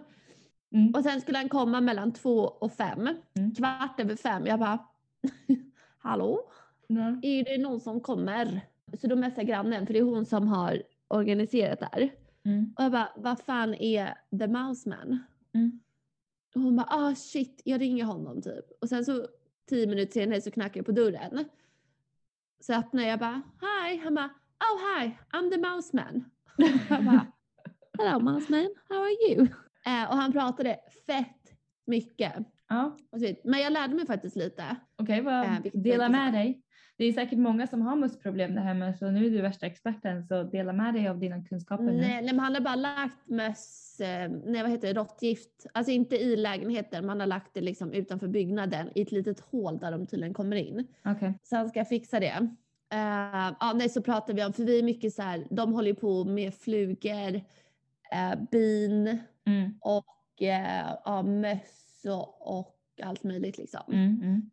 [0.72, 0.94] Mm.
[0.94, 3.08] Och sen skulle han komma mellan två och fem.
[3.37, 3.54] Mm.
[3.54, 4.46] Kvart över fem.
[4.46, 4.78] Jag bara,
[5.98, 6.40] hallå?
[6.96, 7.20] Mm.
[7.22, 8.61] Är det någon som kommer?
[9.00, 12.12] Så då messar grannen, för det är hon som har organiserat det här.
[12.44, 12.74] Mm.
[12.78, 15.18] Och jag bara, vad fan är the mouse man?
[15.54, 15.80] Mm.
[16.54, 18.64] Och hon bara, ah shit, jag ringer honom typ.
[18.80, 19.26] Och sen så
[19.68, 21.44] tio minuter senare så knackar jag på dörren.
[22.61, 23.96] Så öppnar jag bara, hi.
[23.96, 24.30] Han bara,
[24.61, 26.24] oh hi, I'm the mouse man.
[26.88, 27.26] jag bara,
[27.98, 29.48] hello mouse man, how are you?
[29.87, 31.54] Eh, och han pratade fett
[31.87, 32.35] mycket.
[32.68, 32.96] Ja.
[33.44, 34.76] Men jag lärde mig faktiskt lite.
[34.96, 36.63] Okej, okay, eh, dela med dig
[36.96, 40.26] det är säkert många som har mössproblem här med så nu är du värsta experten
[40.26, 41.85] så dela med dig av dina kunskaper.
[41.85, 45.92] Nej, nej men han har bara lagt möss, eh, nej vad heter det, råttgift, alltså
[45.92, 49.90] inte i lägenheten, man har lagt det liksom utanför byggnaden i ett litet hål där
[49.92, 50.87] de tydligen kommer in.
[51.04, 51.33] Okay.
[51.42, 52.48] Så han ska fixa det.
[52.94, 55.88] Uh, ja, nej så pratar vi om, för vi är mycket så här, de håller
[55.88, 59.78] ju på med flugor, uh, bin mm.
[59.80, 63.83] och uh, ja, möss och, och allt möjligt liksom.
[63.88, 64.50] Mm, mm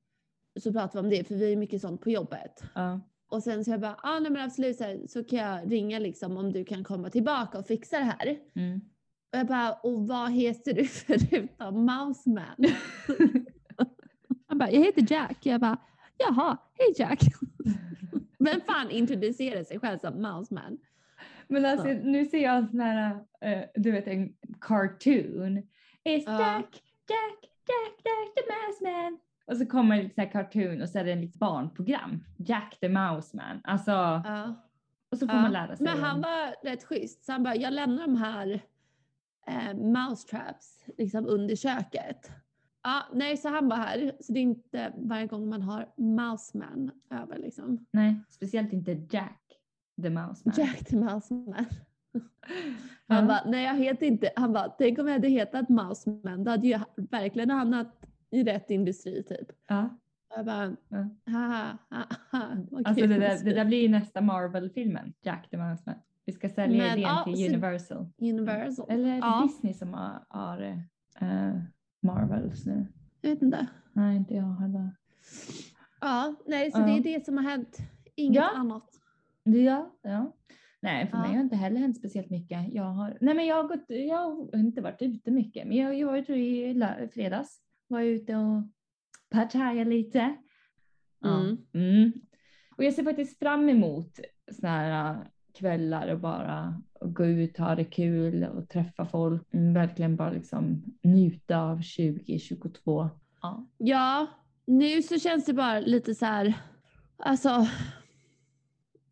[0.59, 2.63] så pratar vi om det för vi är mycket sånt på jobbet.
[2.75, 3.01] Ja.
[3.29, 5.99] Och sen så jag bara, ah, nej men absolut så, här, så kan jag ringa
[5.99, 8.37] liksom om du kan komma tillbaka och fixa det här.
[8.55, 8.81] Mm.
[9.31, 12.55] Och jag bara, och vad heter du förutom Mouseman?
[14.47, 15.37] Han bara, jag heter Jack.
[15.45, 15.77] Jag bara,
[16.17, 17.19] jaha, hej Jack.
[18.39, 20.77] Vem fan introducerar sig själv som Mouseman?
[21.47, 25.57] Men alltså nu ser jag en sån här, uh, du vet en cartoon.
[26.03, 26.39] It's ja.
[26.39, 29.19] Jack, Jack, Jack, Jack the Mouseman.
[29.51, 32.23] Och så kommer det lite cartoon och så är det ett barnprogram.
[32.37, 33.61] Jack the Mouse Man.
[33.63, 34.55] Alltså, ja.
[35.11, 35.41] och så får ja.
[35.41, 35.83] man lära sig.
[35.83, 36.21] Men han om...
[36.21, 37.25] var rätt schysst.
[37.25, 38.61] Så han bara, jag lämnar de här
[39.47, 42.31] eh, mouse traps liksom under köket.
[42.83, 44.11] Ja, nej, så han var här.
[44.19, 47.85] Så det är inte varje gång man har Mouse Man över liksom.
[47.91, 49.41] Nej, speciellt inte Jack
[50.01, 50.55] the Mouse Man.
[50.57, 51.55] Jack the Mouse Man.
[53.07, 53.25] Han ja.
[53.27, 56.51] bara, nej jag heter inte, han bara, tänk om jag hade hetat Mouse Man, då
[56.51, 59.51] hade jag verkligen hamnat i rätt industri typ.
[59.67, 59.89] Ja.
[60.35, 61.09] Jag bara, ja.
[61.31, 62.57] haha, haha.
[62.85, 66.97] Alltså det där, det där blir nästa Marvel-filmen, Jack the Mouse Vi ska sälja Men,
[66.97, 68.07] idén ja, till Universal.
[68.17, 68.85] Universal.
[68.89, 69.43] Eller är det ja.
[69.47, 70.61] Disney som har, har
[71.21, 71.61] uh,
[72.01, 72.87] Marvels nu?
[73.21, 73.67] Jag vet inte.
[73.93, 74.89] Nej, inte jag heller.
[76.01, 77.77] Ja, nej, så det är det som har hänt.
[78.15, 78.89] Inget annat.
[79.43, 80.33] Ja, ja.
[80.81, 81.21] Nej, för ja.
[81.21, 82.73] mig har inte heller hänt speciellt mycket.
[82.73, 85.99] Jag har, nej men jag har, gått, jag har inte varit ute mycket, men jag,
[85.99, 87.61] jag var ute i fredags
[87.91, 88.63] var ute och
[89.29, 90.35] partajade lite.
[91.25, 91.57] Mm.
[91.73, 92.11] Mm.
[92.77, 94.19] Och jag ser faktiskt fram emot
[94.51, 95.21] såna här äh,
[95.53, 99.47] kvällar och bara gå ut, ha det kul och träffa folk.
[99.51, 103.09] Verkligen bara liksom njuta av 2022.
[103.41, 103.67] Ja.
[103.77, 104.27] ja,
[104.65, 106.53] nu så känns det bara lite så här,
[107.17, 107.67] alltså,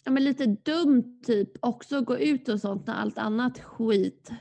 [0.03, 4.31] ja men lite dumt typ också gå ut och sånt när allt annat skit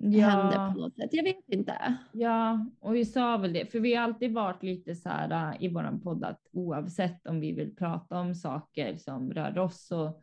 [0.00, 1.08] händer på något sätt.
[1.12, 1.98] Jag vet inte.
[2.12, 5.64] Ja, och vi sa väl det, för vi har alltid varit lite så här äh,
[5.64, 10.20] i våran podd att oavsett om vi vill prata om saker som rör oss så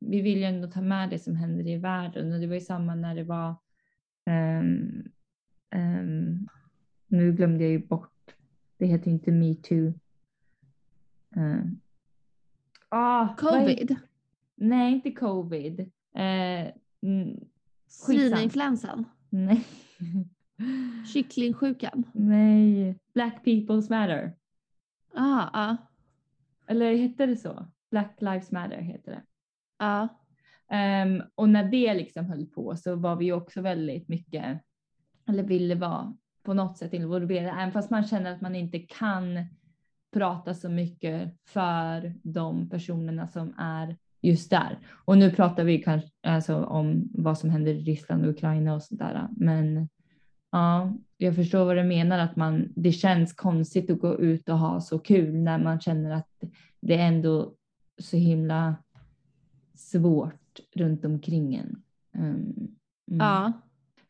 [0.00, 2.60] vi vill ju ändå ta med det som händer i världen och det var ju
[2.60, 3.54] samma när det var
[4.30, 5.04] um,
[5.74, 6.48] um,
[7.06, 8.34] nu glömde jag ju bort,
[8.78, 9.92] det heter inte metoo.
[11.36, 11.64] Uh,
[12.88, 13.96] ah, Covid?
[14.54, 15.80] Nej, inte covid.
[15.80, 16.72] Uh,
[17.94, 19.04] Svininfluensan?
[19.30, 19.64] Nej.
[21.12, 22.04] Kycklingsjukan?
[22.14, 22.98] Nej.
[23.14, 24.36] Black people's matter.
[25.14, 25.76] Ah, ah.
[26.66, 27.66] Eller hette det så?
[27.90, 29.22] Black lives matter heter det.
[29.78, 30.08] Ja.
[31.04, 34.60] Um, och när det liksom höll på så var vi också väldigt mycket,
[35.28, 39.46] eller ville vara på något sätt involverade, även fast man känner att man inte kan
[40.12, 44.78] prata så mycket för de personerna som är just där.
[45.04, 48.82] Och nu pratar vi kanske alltså om vad som händer i Ryssland och Ukraina och
[48.82, 49.28] sånt där.
[49.36, 49.88] Men
[50.52, 54.58] ja, jag förstår vad du menar att man, det känns konstigt att gå ut och
[54.58, 56.28] ha så kul när man känner att
[56.80, 57.54] det är ändå
[57.98, 58.76] så himla
[59.74, 61.82] svårt runt omkring en.
[62.14, 62.76] Um, mm.
[63.06, 63.52] Ja.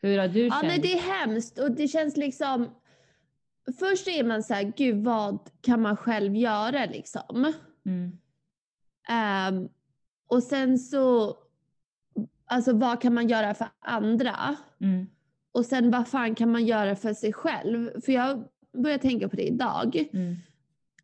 [0.03, 0.65] Hur har du känt?
[0.65, 2.69] Ja, det är hemskt och det känns liksom
[3.79, 7.53] Först är man så här, gud vad kan man själv göra liksom?
[7.87, 8.19] Mm.
[9.59, 9.69] Um,
[10.29, 11.37] och sen så,
[12.47, 14.57] alltså vad kan man göra för andra?
[14.81, 15.07] Mm.
[15.53, 18.01] Och sen vad fan kan man göra för sig själv?
[18.01, 20.05] För jag börjar tänka på det idag.
[20.13, 20.37] Mm.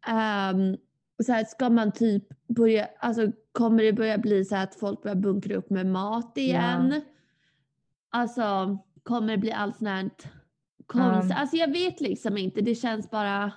[0.08, 0.76] Um,
[1.24, 5.16] så här, ska man typ börja, alltså kommer det börja bli så att folk börjar
[5.16, 6.92] bunkra upp med mat igen?
[6.94, 7.00] Ja.
[8.10, 10.10] Alltså kommer det bli allt sånt här
[10.86, 11.30] konstigt?
[11.30, 11.36] Um.
[11.36, 13.52] Alltså jag vet liksom inte, det känns bara...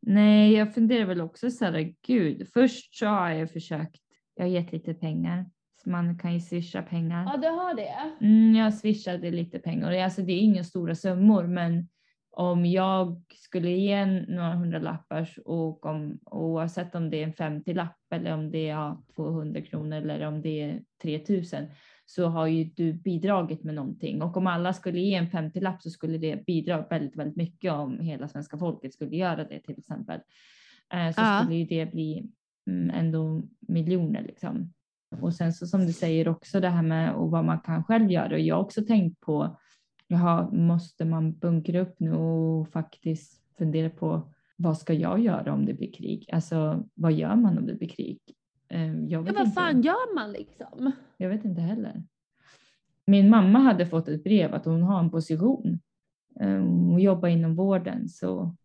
[0.00, 4.02] Nej, jag funderar väl också så här, gud, först så har jag försökt,
[4.34, 5.50] jag har gett lite pengar,
[5.82, 7.24] så man kan ju swisha pengar.
[7.24, 8.24] Ja, du har det?
[8.26, 11.88] Mm, jag swishade lite pengar, alltså det är inga stora summor, men
[12.36, 18.34] om jag skulle ge några hundralappar och om, oavsett om det är en 50-lapp eller
[18.34, 21.66] om det är ja, 200 kronor eller om det är 3000
[22.06, 25.90] så har ju du bidragit med någonting och om alla skulle ge en 50-lapp så
[25.90, 30.20] skulle det bidra väldigt, väldigt mycket om hela svenska folket skulle göra det till exempel.
[30.94, 31.40] Eh, så Ja.
[31.42, 32.30] skulle ju det bli
[32.66, 34.72] ändå miljoner liksom.
[35.20, 38.10] Och sen så som du säger också det här med och vad man kan själv
[38.10, 39.56] göra och jag har också tänkt på
[40.06, 45.66] Jaha, måste man bunkra upp nu och faktiskt fundera på vad ska jag göra om
[45.66, 46.28] det blir krig?
[46.32, 48.18] Alltså vad gör man om det blir krig?
[48.68, 49.54] Eh, Jag Ja, vet, vad inte.
[49.60, 50.92] fan gör man liksom?
[51.16, 52.02] jag vet inte heller.
[53.06, 55.78] Min mamma hade fått ett brev att hon har en position.
[56.40, 58.56] Eh, Hon jobbar inom vården så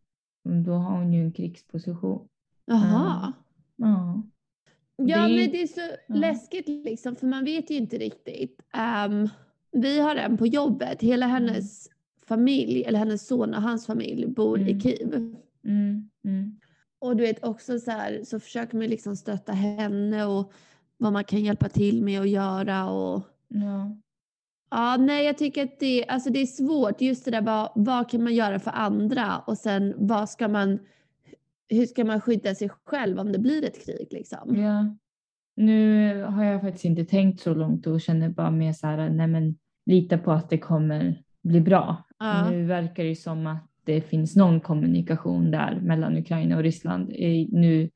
[0.66, 2.28] då har hon ju en krigsposition.
[2.66, 3.34] Jaha.
[3.78, 4.24] Ja.
[4.96, 6.16] Ja, Det- men det är så ja.
[6.16, 8.62] läskigt liksom, för man vet ju inte riktigt.
[8.74, 9.30] Ehm,
[9.72, 11.88] vi har en på jobbet, hela hennes
[12.28, 14.80] familj, eller hennes son och hans familj bor i Mm.
[14.82, 15.14] Kiev.
[15.64, 16.60] Mm, mm,
[17.00, 20.52] Och du vet också så här, så försöker man liksom stötta henne och
[20.98, 23.98] vad man kan hjälpa till med att göra och ja.
[24.70, 28.10] Ja, nej jag tycker att det, alltså det är svårt just det där vad, vad
[28.10, 30.80] kan man göra för andra och sen vad ska man,
[31.70, 34.56] hur ska man skydda sig själv om det blir ett krig liksom?
[34.56, 34.98] Ja.
[35.56, 39.28] Nu har jag faktiskt inte tänkt så långt och känner bara mer så här, nej
[39.28, 42.04] men lita på att det kommer bli bra.
[42.20, 42.50] Ja.
[42.50, 47.10] Nu verkar det som att det finns någon kommunikation där mellan Ukraina och Ryssland.
[47.50, 47.90] Nu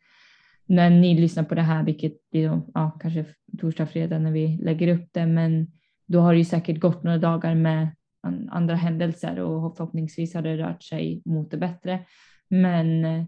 [0.65, 3.25] när ni lyssnar på det här, vilket blir ja, kanske
[3.60, 5.71] torsdag, fredag när vi lägger upp det, men
[6.05, 7.88] då har det ju säkert gått några dagar med
[8.21, 12.05] an- andra händelser och förhoppningsvis har det rört sig mot det bättre.
[12.49, 13.23] Men eh,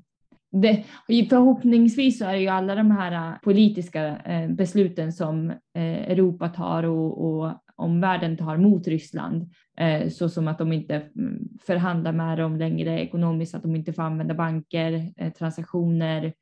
[0.62, 0.84] det,
[1.30, 6.50] förhoppningsvis så är det ju alla de här eh, politiska eh, besluten som eh, Europa
[6.50, 9.52] tar och, och omvärlden tar mot Ryssland,
[10.12, 14.04] så som att de inte mm, förhandlar med dem längre ekonomiskt, att de inte får
[14.04, 16.34] använda banker, transaktioner,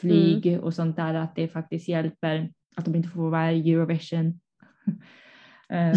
[0.00, 4.40] flyg och sånt där, att det faktiskt hjälper, att de inte får vara i Eurovision.
[5.68, 5.94] Ehm,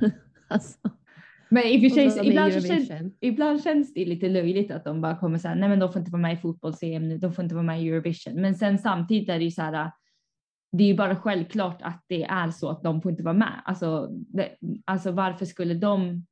[0.48, 0.78] alltså,
[1.52, 5.16] men i och för sig, ibland, känns, ibland känns det lite löjligt att de bara
[5.16, 7.42] kommer så här, nej men de får inte vara med i fotbolls-EM nu, de får
[7.42, 8.34] inte vara med i Eurovision.
[8.34, 9.90] Men sen samtidigt är det ju så här,
[10.72, 13.62] det är ju bara självklart att det är så att de får inte vara med.
[13.64, 14.48] Alltså, det,
[14.84, 16.26] alltså varför skulle de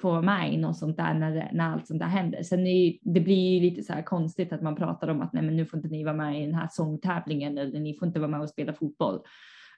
[0.00, 2.42] få vara med i något sånt där när, när allt sånt där händer?
[2.42, 5.42] Sen är det blir ju lite så här konstigt att man pratar om att nej
[5.42, 8.20] men nu får inte ni vara med i den här sångtävlingen eller ni får inte
[8.20, 9.20] vara med och spela fotboll.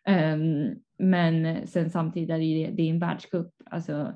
[0.07, 3.53] Ehm, men sen samtidigt är det, det är en världscup.
[3.71, 4.15] Alltså,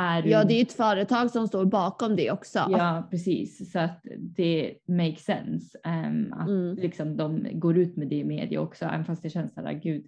[0.00, 2.58] är Ja, det är ett företag som står bakom det också.
[2.70, 3.72] Ja, precis.
[3.72, 6.76] Så att det makes sense ehm, att Mm.
[6.76, 10.06] liksom de går ut med det i media också, även fast det känns sådär, gud,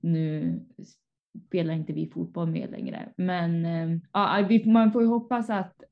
[0.00, 0.60] nu
[1.46, 3.08] spelar inte vi fotboll med längre.
[3.16, 5.82] Men eh, ja, vi, man får ju hoppas att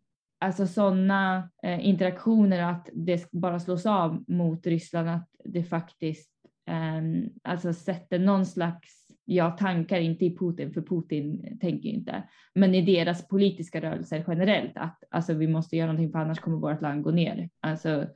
[0.40, 6.30] alltså sådana eh, interaktioner att det bara slås av mot Ryssland, att det faktiskt
[6.68, 12.22] eh, alltså sätter någon slags jag tankar inte i Putin, för Putin tänker ju inte,
[12.54, 16.56] men i deras politiska rörelser generellt att alltså, vi måste göra någonting för annars kommer
[16.56, 17.50] vårt land gå ner.
[17.60, 18.06] Alltså,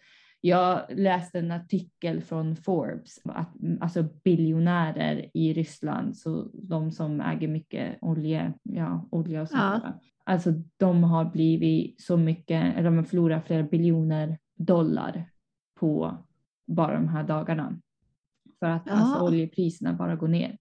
[0.41, 7.49] jag läste en artikel från Forbes att alltså biljonärer i Ryssland, så de som äger
[7.49, 10.01] mycket olje, ja, olja och sånt ja.
[10.25, 15.31] alltså de har blivit så mycket, eller de har förlorat flera biljoner dollar
[15.81, 16.17] på
[16.67, 17.79] bara de här dagarna.
[18.59, 20.59] För att alltså, oljepriserna bara går ner.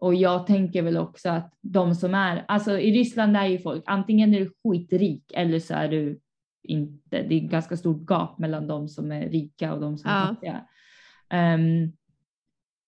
[0.00, 3.82] Och jag tänker väl också att de som är, alltså i Ryssland är ju folk,
[3.86, 6.20] antingen är du skitrik eller så är du
[6.62, 10.26] inte, det är ganska stort gap mellan de som är rika och de som är
[10.26, 10.66] fattiga.
[11.32, 11.92] Um,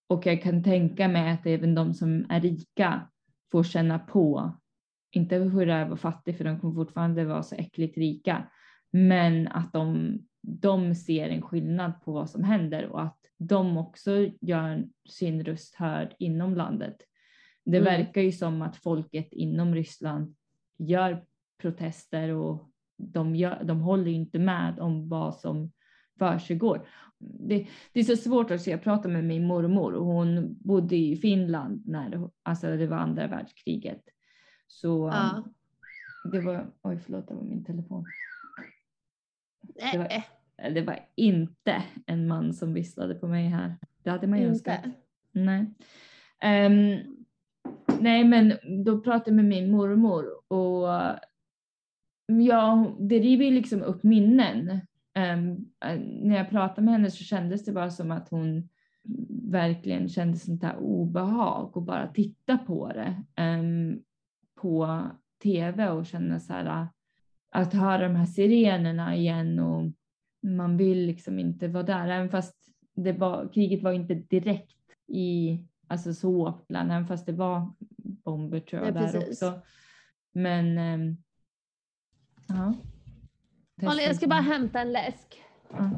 [0.08, 3.08] och jag kan tänka mig att även de som är rika
[3.52, 4.56] får känna på,
[5.10, 8.48] inte hur det är att vara fattig för de kommer fortfarande vara så äckligt rika,
[8.90, 14.28] men att de, de ser en skillnad på vad som händer och att de också
[14.40, 16.96] gör sin röst hörd inom landet.
[17.64, 17.84] Det mm.
[17.84, 20.34] verkar ju som att folket inom Ryssland
[20.78, 21.24] gör
[21.58, 25.72] protester och de, gör, de håller inte med om vad som
[26.18, 26.88] försiggår.
[27.18, 28.70] Det, det är så svårt att se.
[28.70, 32.96] Jag pratade med min mormor och hon bodde i Finland när det, alltså det var
[32.96, 34.02] andra världskriget.
[34.66, 35.44] Så ja.
[36.32, 38.04] det var, oj förlåt det var min telefon.
[39.62, 40.08] Det var,
[40.70, 43.76] det var inte en man som visslade på mig här.
[44.02, 44.80] Det hade man ju önskat.
[45.32, 45.60] Nej.
[46.44, 47.16] Um,
[48.00, 48.52] nej men
[48.84, 50.88] då pratade jag med min mormor och
[52.26, 54.80] ja, det river ju liksom upp minnen.
[55.14, 55.72] Um,
[56.22, 58.68] när jag pratade med henne så kändes det bara som att hon
[59.50, 64.02] verkligen kände sånt där obehag och bara titta på det um,
[64.54, 65.02] på
[65.42, 66.86] tv och känna så här
[67.52, 69.92] att höra de här sirenerna igen och
[70.42, 72.56] man vill liksom inte vara där, även fast
[72.94, 78.82] det var, kriget var inte direkt i alltså så även fast det var bomber tror
[78.82, 79.60] jag ja, där också.
[80.32, 81.16] Men um,
[82.48, 82.74] Ja.
[83.74, 85.42] Malin, jag ska bara hämta en läsk.
[85.70, 85.90] Ja.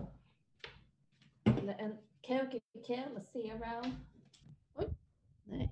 [1.45, 3.93] Eller en Coca-Cola Zero.
[4.75, 4.87] Oj.
[5.45, 5.71] Nej.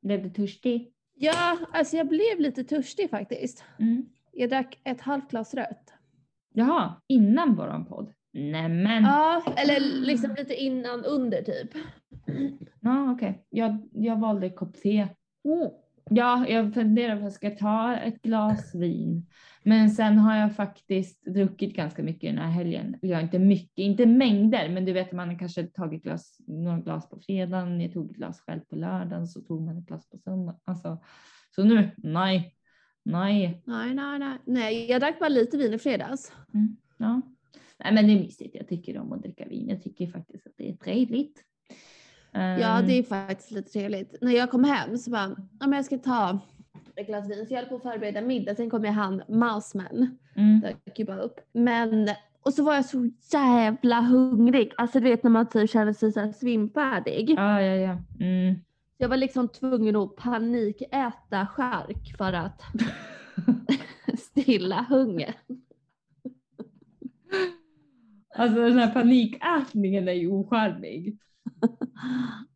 [0.00, 0.92] Blev du törstig?
[1.14, 3.64] Ja, alltså jag blev lite törstig faktiskt.
[3.78, 4.08] Mm.
[4.38, 5.92] Jag drack ett halvt glas rött.
[6.54, 8.12] Jaha, innan våran podd?
[8.32, 9.02] Nämen.
[9.02, 11.70] Ja, eller liksom lite innan under typ.
[12.80, 13.30] Ja, okej.
[13.30, 13.42] Okay.
[13.50, 15.08] Jag, jag valde kopp te.
[15.44, 15.68] Oh.
[16.10, 19.26] Ja, jag funderar på att jag ska ta ett glas vin.
[19.62, 22.96] Men sen har jag faktiskt druckit ganska mycket den här helgen.
[23.02, 27.08] Ja, inte mycket, inte mängder, men du vet man har kanske tagit glas, några glas
[27.08, 30.18] på fredagen, jag tog ett glas själv på lördagen, så tog man ett glas på
[30.18, 30.60] söndag.
[30.64, 30.98] Alltså,
[31.54, 32.55] så nu, nej,
[33.06, 33.62] nej.
[33.64, 34.38] Nej, nej, nej.
[34.44, 36.32] Nej, jag drack bara lite vin i fredags.
[36.54, 37.20] Mm, ja.
[37.78, 38.54] Nej, men det är mysigt.
[38.54, 39.68] Jag tycker om att dricka vin.
[39.68, 41.42] Jag tycker faktiskt att det är trevligt.
[42.32, 44.14] Ja, det är faktiskt lite trevligt.
[44.20, 46.38] När jag kom hem så bara, ja men jag ska ta
[46.96, 47.46] ett glas vin.
[47.46, 48.54] Så jag höll på att förbereda middag.
[48.54, 50.18] Sen kom jag han Mouseman.
[50.36, 50.60] Mm.
[50.60, 51.40] Dök ju bara upp.
[51.52, 52.08] Men,
[52.42, 54.72] och så var jag så jävla hungrig.
[54.76, 57.30] Alltså du vet när man typ känner sig så här svimfärdig.
[57.30, 57.98] Ja, ja, ja.
[58.20, 58.54] Mm.
[58.98, 62.62] Jag var liksom tvungen att panikäta skärk för att
[64.18, 65.34] stilla hungern.
[68.34, 71.18] Alltså den här panikätningen är ju ocharmig.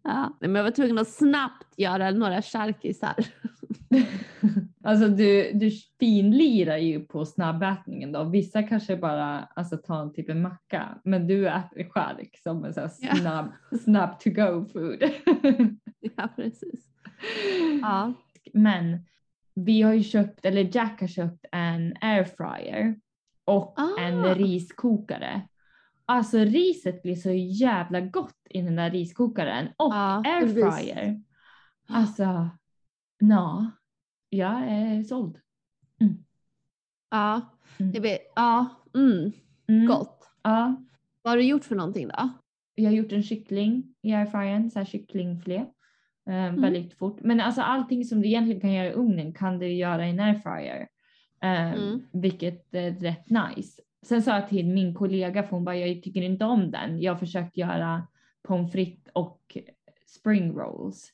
[0.03, 3.15] ja, men jag var tvungen att snabbt göra några charkisar.
[4.85, 8.25] alltså du, du finlirar ju på snabbätningen då.
[8.25, 12.89] Vissa kanske bara alltså, tar typ en macka, men du äter chark som en så
[12.89, 13.53] snabb,
[13.85, 15.03] snabb to go food.
[16.21, 16.87] ja, precis.
[17.83, 18.13] Ja.
[18.53, 19.07] Men
[19.55, 23.01] vi har ju köpt, eller Jack har köpt en airfryer
[23.45, 24.01] och ah.
[24.01, 25.43] en riskokare.
[26.07, 31.23] Alltså riset blir så jävla gott i den där riskokaren och ja, airfryer.
[31.89, 32.51] Alltså,
[33.19, 33.71] ja,
[34.29, 35.39] jag är såld.
[36.01, 36.25] Mm.
[37.11, 37.41] Ja,
[37.79, 37.93] mm.
[37.93, 39.33] det blir, ja, mm.
[39.69, 39.87] mm.
[39.87, 40.31] gott.
[40.43, 40.85] Ja.
[41.23, 42.29] Vad har du gjort för någonting då?
[42.75, 45.67] Jag har gjort en kyckling i airfryern, så här kycklingfilé.
[46.31, 46.61] Eh, mm.
[46.61, 47.21] väldigt fort.
[47.21, 50.21] Men alltså allting som du egentligen kan göra i ugnen kan du göra i en
[50.21, 50.89] airfryer.
[51.43, 52.03] Eh, mm.
[52.13, 53.83] Vilket är rätt nice.
[54.03, 57.01] Sen sa jag till min kollega, för hon bara, jag tycker inte om den.
[57.01, 58.07] Jag har försökt göra
[58.49, 59.57] pommes frites och
[60.07, 61.11] spring rolls.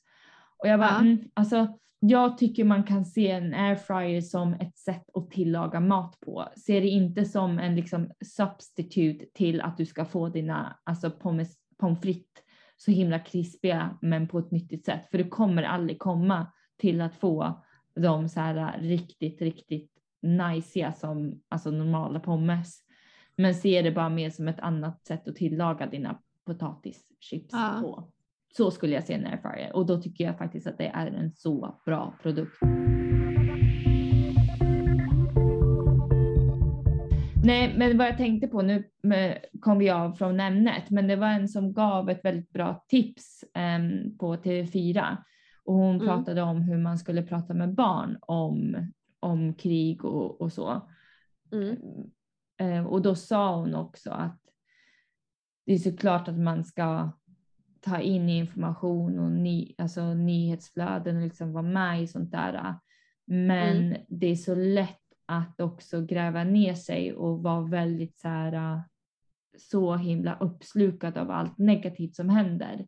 [0.59, 1.01] Och jag bara, ja.
[1.01, 6.21] mm, alltså jag tycker man kan se en airfryer som ett sätt att tillaga mat
[6.21, 6.49] på.
[6.57, 11.57] Se det inte som en liksom substitute till att du ska få dina alltså pommes,
[11.79, 12.46] pommes frites
[12.77, 15.11] så himla krispiga men på ett nyttigt sätt.
[15.11, 16.47] För det kommer aldrig komma
[16.77, 17.65] till att få
[17.95, 22.83] de så här riktigt, riktigt najsiga som alltså normala pommes.
[23.37, 27.79] Men se det bara mer som ett annat sätt att tillaga dina potatischips Ja.
[27.81, 28.11] på.
[28.57, 31.33] Så skulle jag se en airfryer och då tycker jag faktiskt att det är en
[31.33, 32.59] så bra produkt.
[37.47, 38.85] Nej, men vad jag tänkte på nu
[39.61, 43.45] kom vi av från ämnet, men det var en som gav ett väldigt bra tips
[43.55, 45.17] em, på TV4
[45.65, 46.07] och hon Mm.
[46.07, 48.77] pratade om hur man skulle prata med barn om,
[49.21, 50.89] om krig och, och så.
[51.53, 51.77] Mm.
[52.61, 54.41] Eh, och då sa hon också att
[55.67, 57.11] det är såklart att man ska
[57.81, 62.75] ta in information och ny, alltså nyhetsflöden och liksom vara med i sånt där.
[63.25, 68.53] Men det är så lätt att också gräva ner sig och vara väldigt så här
[68.53, 68.81] äh,
[69.59, 72.87] så himla uppslukad av allt negativt som händer.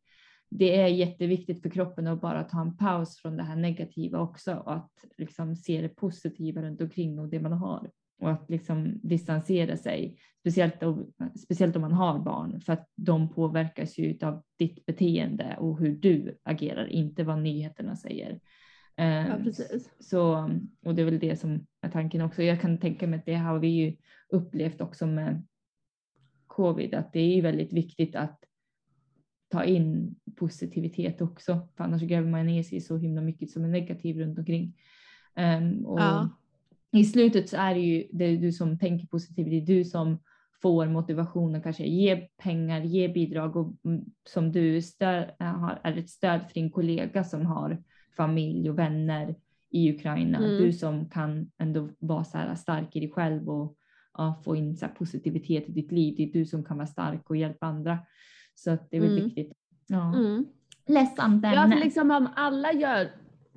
[0.51, 4.55] Det är jätteviktigt för kroppen att bara ta en paus från det här negativa också
[4.55, 9.01] och att liksom se det positiva runt omkring och det man har och att liksom
[9.03, 11.13] distansera sig, speciellt om,
[11.45, 15.97] speciellt om man har barn, för att de påverkas ju av ditt beteende och hur
[15.97, 18.41] du agerar, inte vad nyheterna säger.
[18.99, 19.91] Eh, Ja, precis.
[19.99, 20.51] Så,
[20.85, 22.43] och det är väl det som är tanken också.
[22.43, 23.97] Jag kan tänka mig att det har vi ju
[24.29, 25.47] upplevt också med
[26.47, 28.45] covid, att det är ju väldigt viktigt att
[29.51, 33.69] ta in positivitet också, för annars gräver man ner sig så himla mycket som är
[33.69, 34.75] negativt runt omkring.
[35.37, 36.29] Ehm, och Ja.
[36.93, 40.19] I slutet så är det ju det du som tänker positivt, det är du som
[40.63, 45.97] får motivation och kanske ge pengar, ge bidrag och mm, som du stö- har, är
[45.97, 47.83] ett stöd för din kollega som har
[48.19, 49.35] familj och vänner
[49.71, 50.39] i Ukraina.
[50.39, 50.51] Mm.
[50.63, 53.77] Du som kan ändå vara så här stark i dig själv och
[54.19, 56.15] ja, få in så positivitet i ditt liv.
[56.17, 57.99] Det är du som kan vara stark och hjälpa andra.
[58.55, 59.25] Så att det är väl Mm.
[59.25, 59.53] viktigt.
[59.87, 60.15] Ja.
[60.17, 60.47] Mm.
[60.87, 61.77] Ledsamt Ja, ämne.
[61.77, 63.09] för liksom om alla gör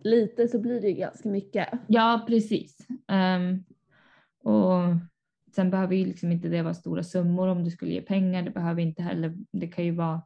[0.04, 1.70] lite så blir det ju ganska mycket.
[1.88, 2.78] Ja, precis.
[3.08, 3.64] Ehm,
[4.44, 4.82] och
[5.56, 8.44] sen behöver ju liksom inte det vara stora summor om du skulle ge pengar.
[8.44, 9.38] Det behöver inte heller.
[9.52, 10.22] Det kan ju vara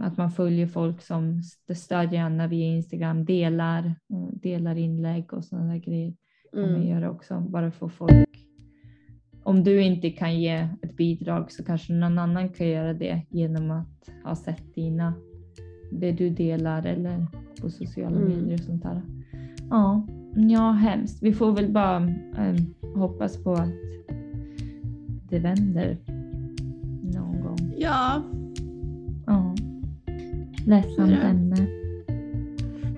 [0.00, 5.44] att man följer folk som st- stödjer Anna via Instagram, delar, och delar inlägg och
[5.44, 6.14] sådana där grejer
[6.52, 6.88] kan man Mm.
[6.88, 7.40] göra också.
[7.40, 8.28] Bara för folk.
[9.44, 13.70] Om du inte kan ge ett bidrag så kanske någon annan kan göra det genom
[13.70, 15.14] att ha sett dina,
[15.92, 17.26] det du delar eller
[17.60, 18.28] på sociala Mm.
[18.28, 19.02] medier och sånt där.
[19.70, 20.06] Ja,
[20.36, 21.22] ja hemskt.
[21.22, 21.96] Vi får väl bara
[22.38, 22.56] eh,
[22.94, 23.68] hoppas på att
[25.30, 25.98] det vänder
[27.14, 27.74] någon gång.
[27.76, 28.22] Ja.
[30.66, 31.28] Ledsamt Ja.
[31.28, 31.56] ämne.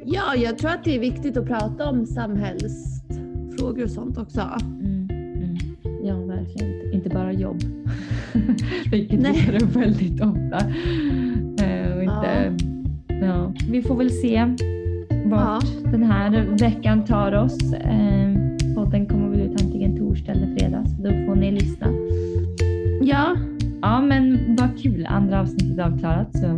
[0.05, 4.41] ja, jag tror att det är viktigt att prata om samhällsfrågor och sånt också.
[4.81, 5.57] Mm, mm.
[6.05, 6.93] Ja, verkligen.
[6.93, 7.57] Inte bara jobb.
[8.91, 9.49] Vilket Nej.
[9.53, 10.67] vi upp väldigt ofta.
[11.97, 12.57] Och inte,
[13.09, 13.53] ja.
[13.71, 14.55] Vi får väl se
[15.25, 17.73] vart den här veckan tar oss.
[17.73, 18.31] Eh,
[18.75, 21.87] podden kommer väl ut antingen torsdag eller fredag, så då får ni lyssna.
[23.03, 23.37] Ja,
[23.83, 25.07] Ja, men vad kul.
[25.07, 26.57] Andra avsnittet avklarat, så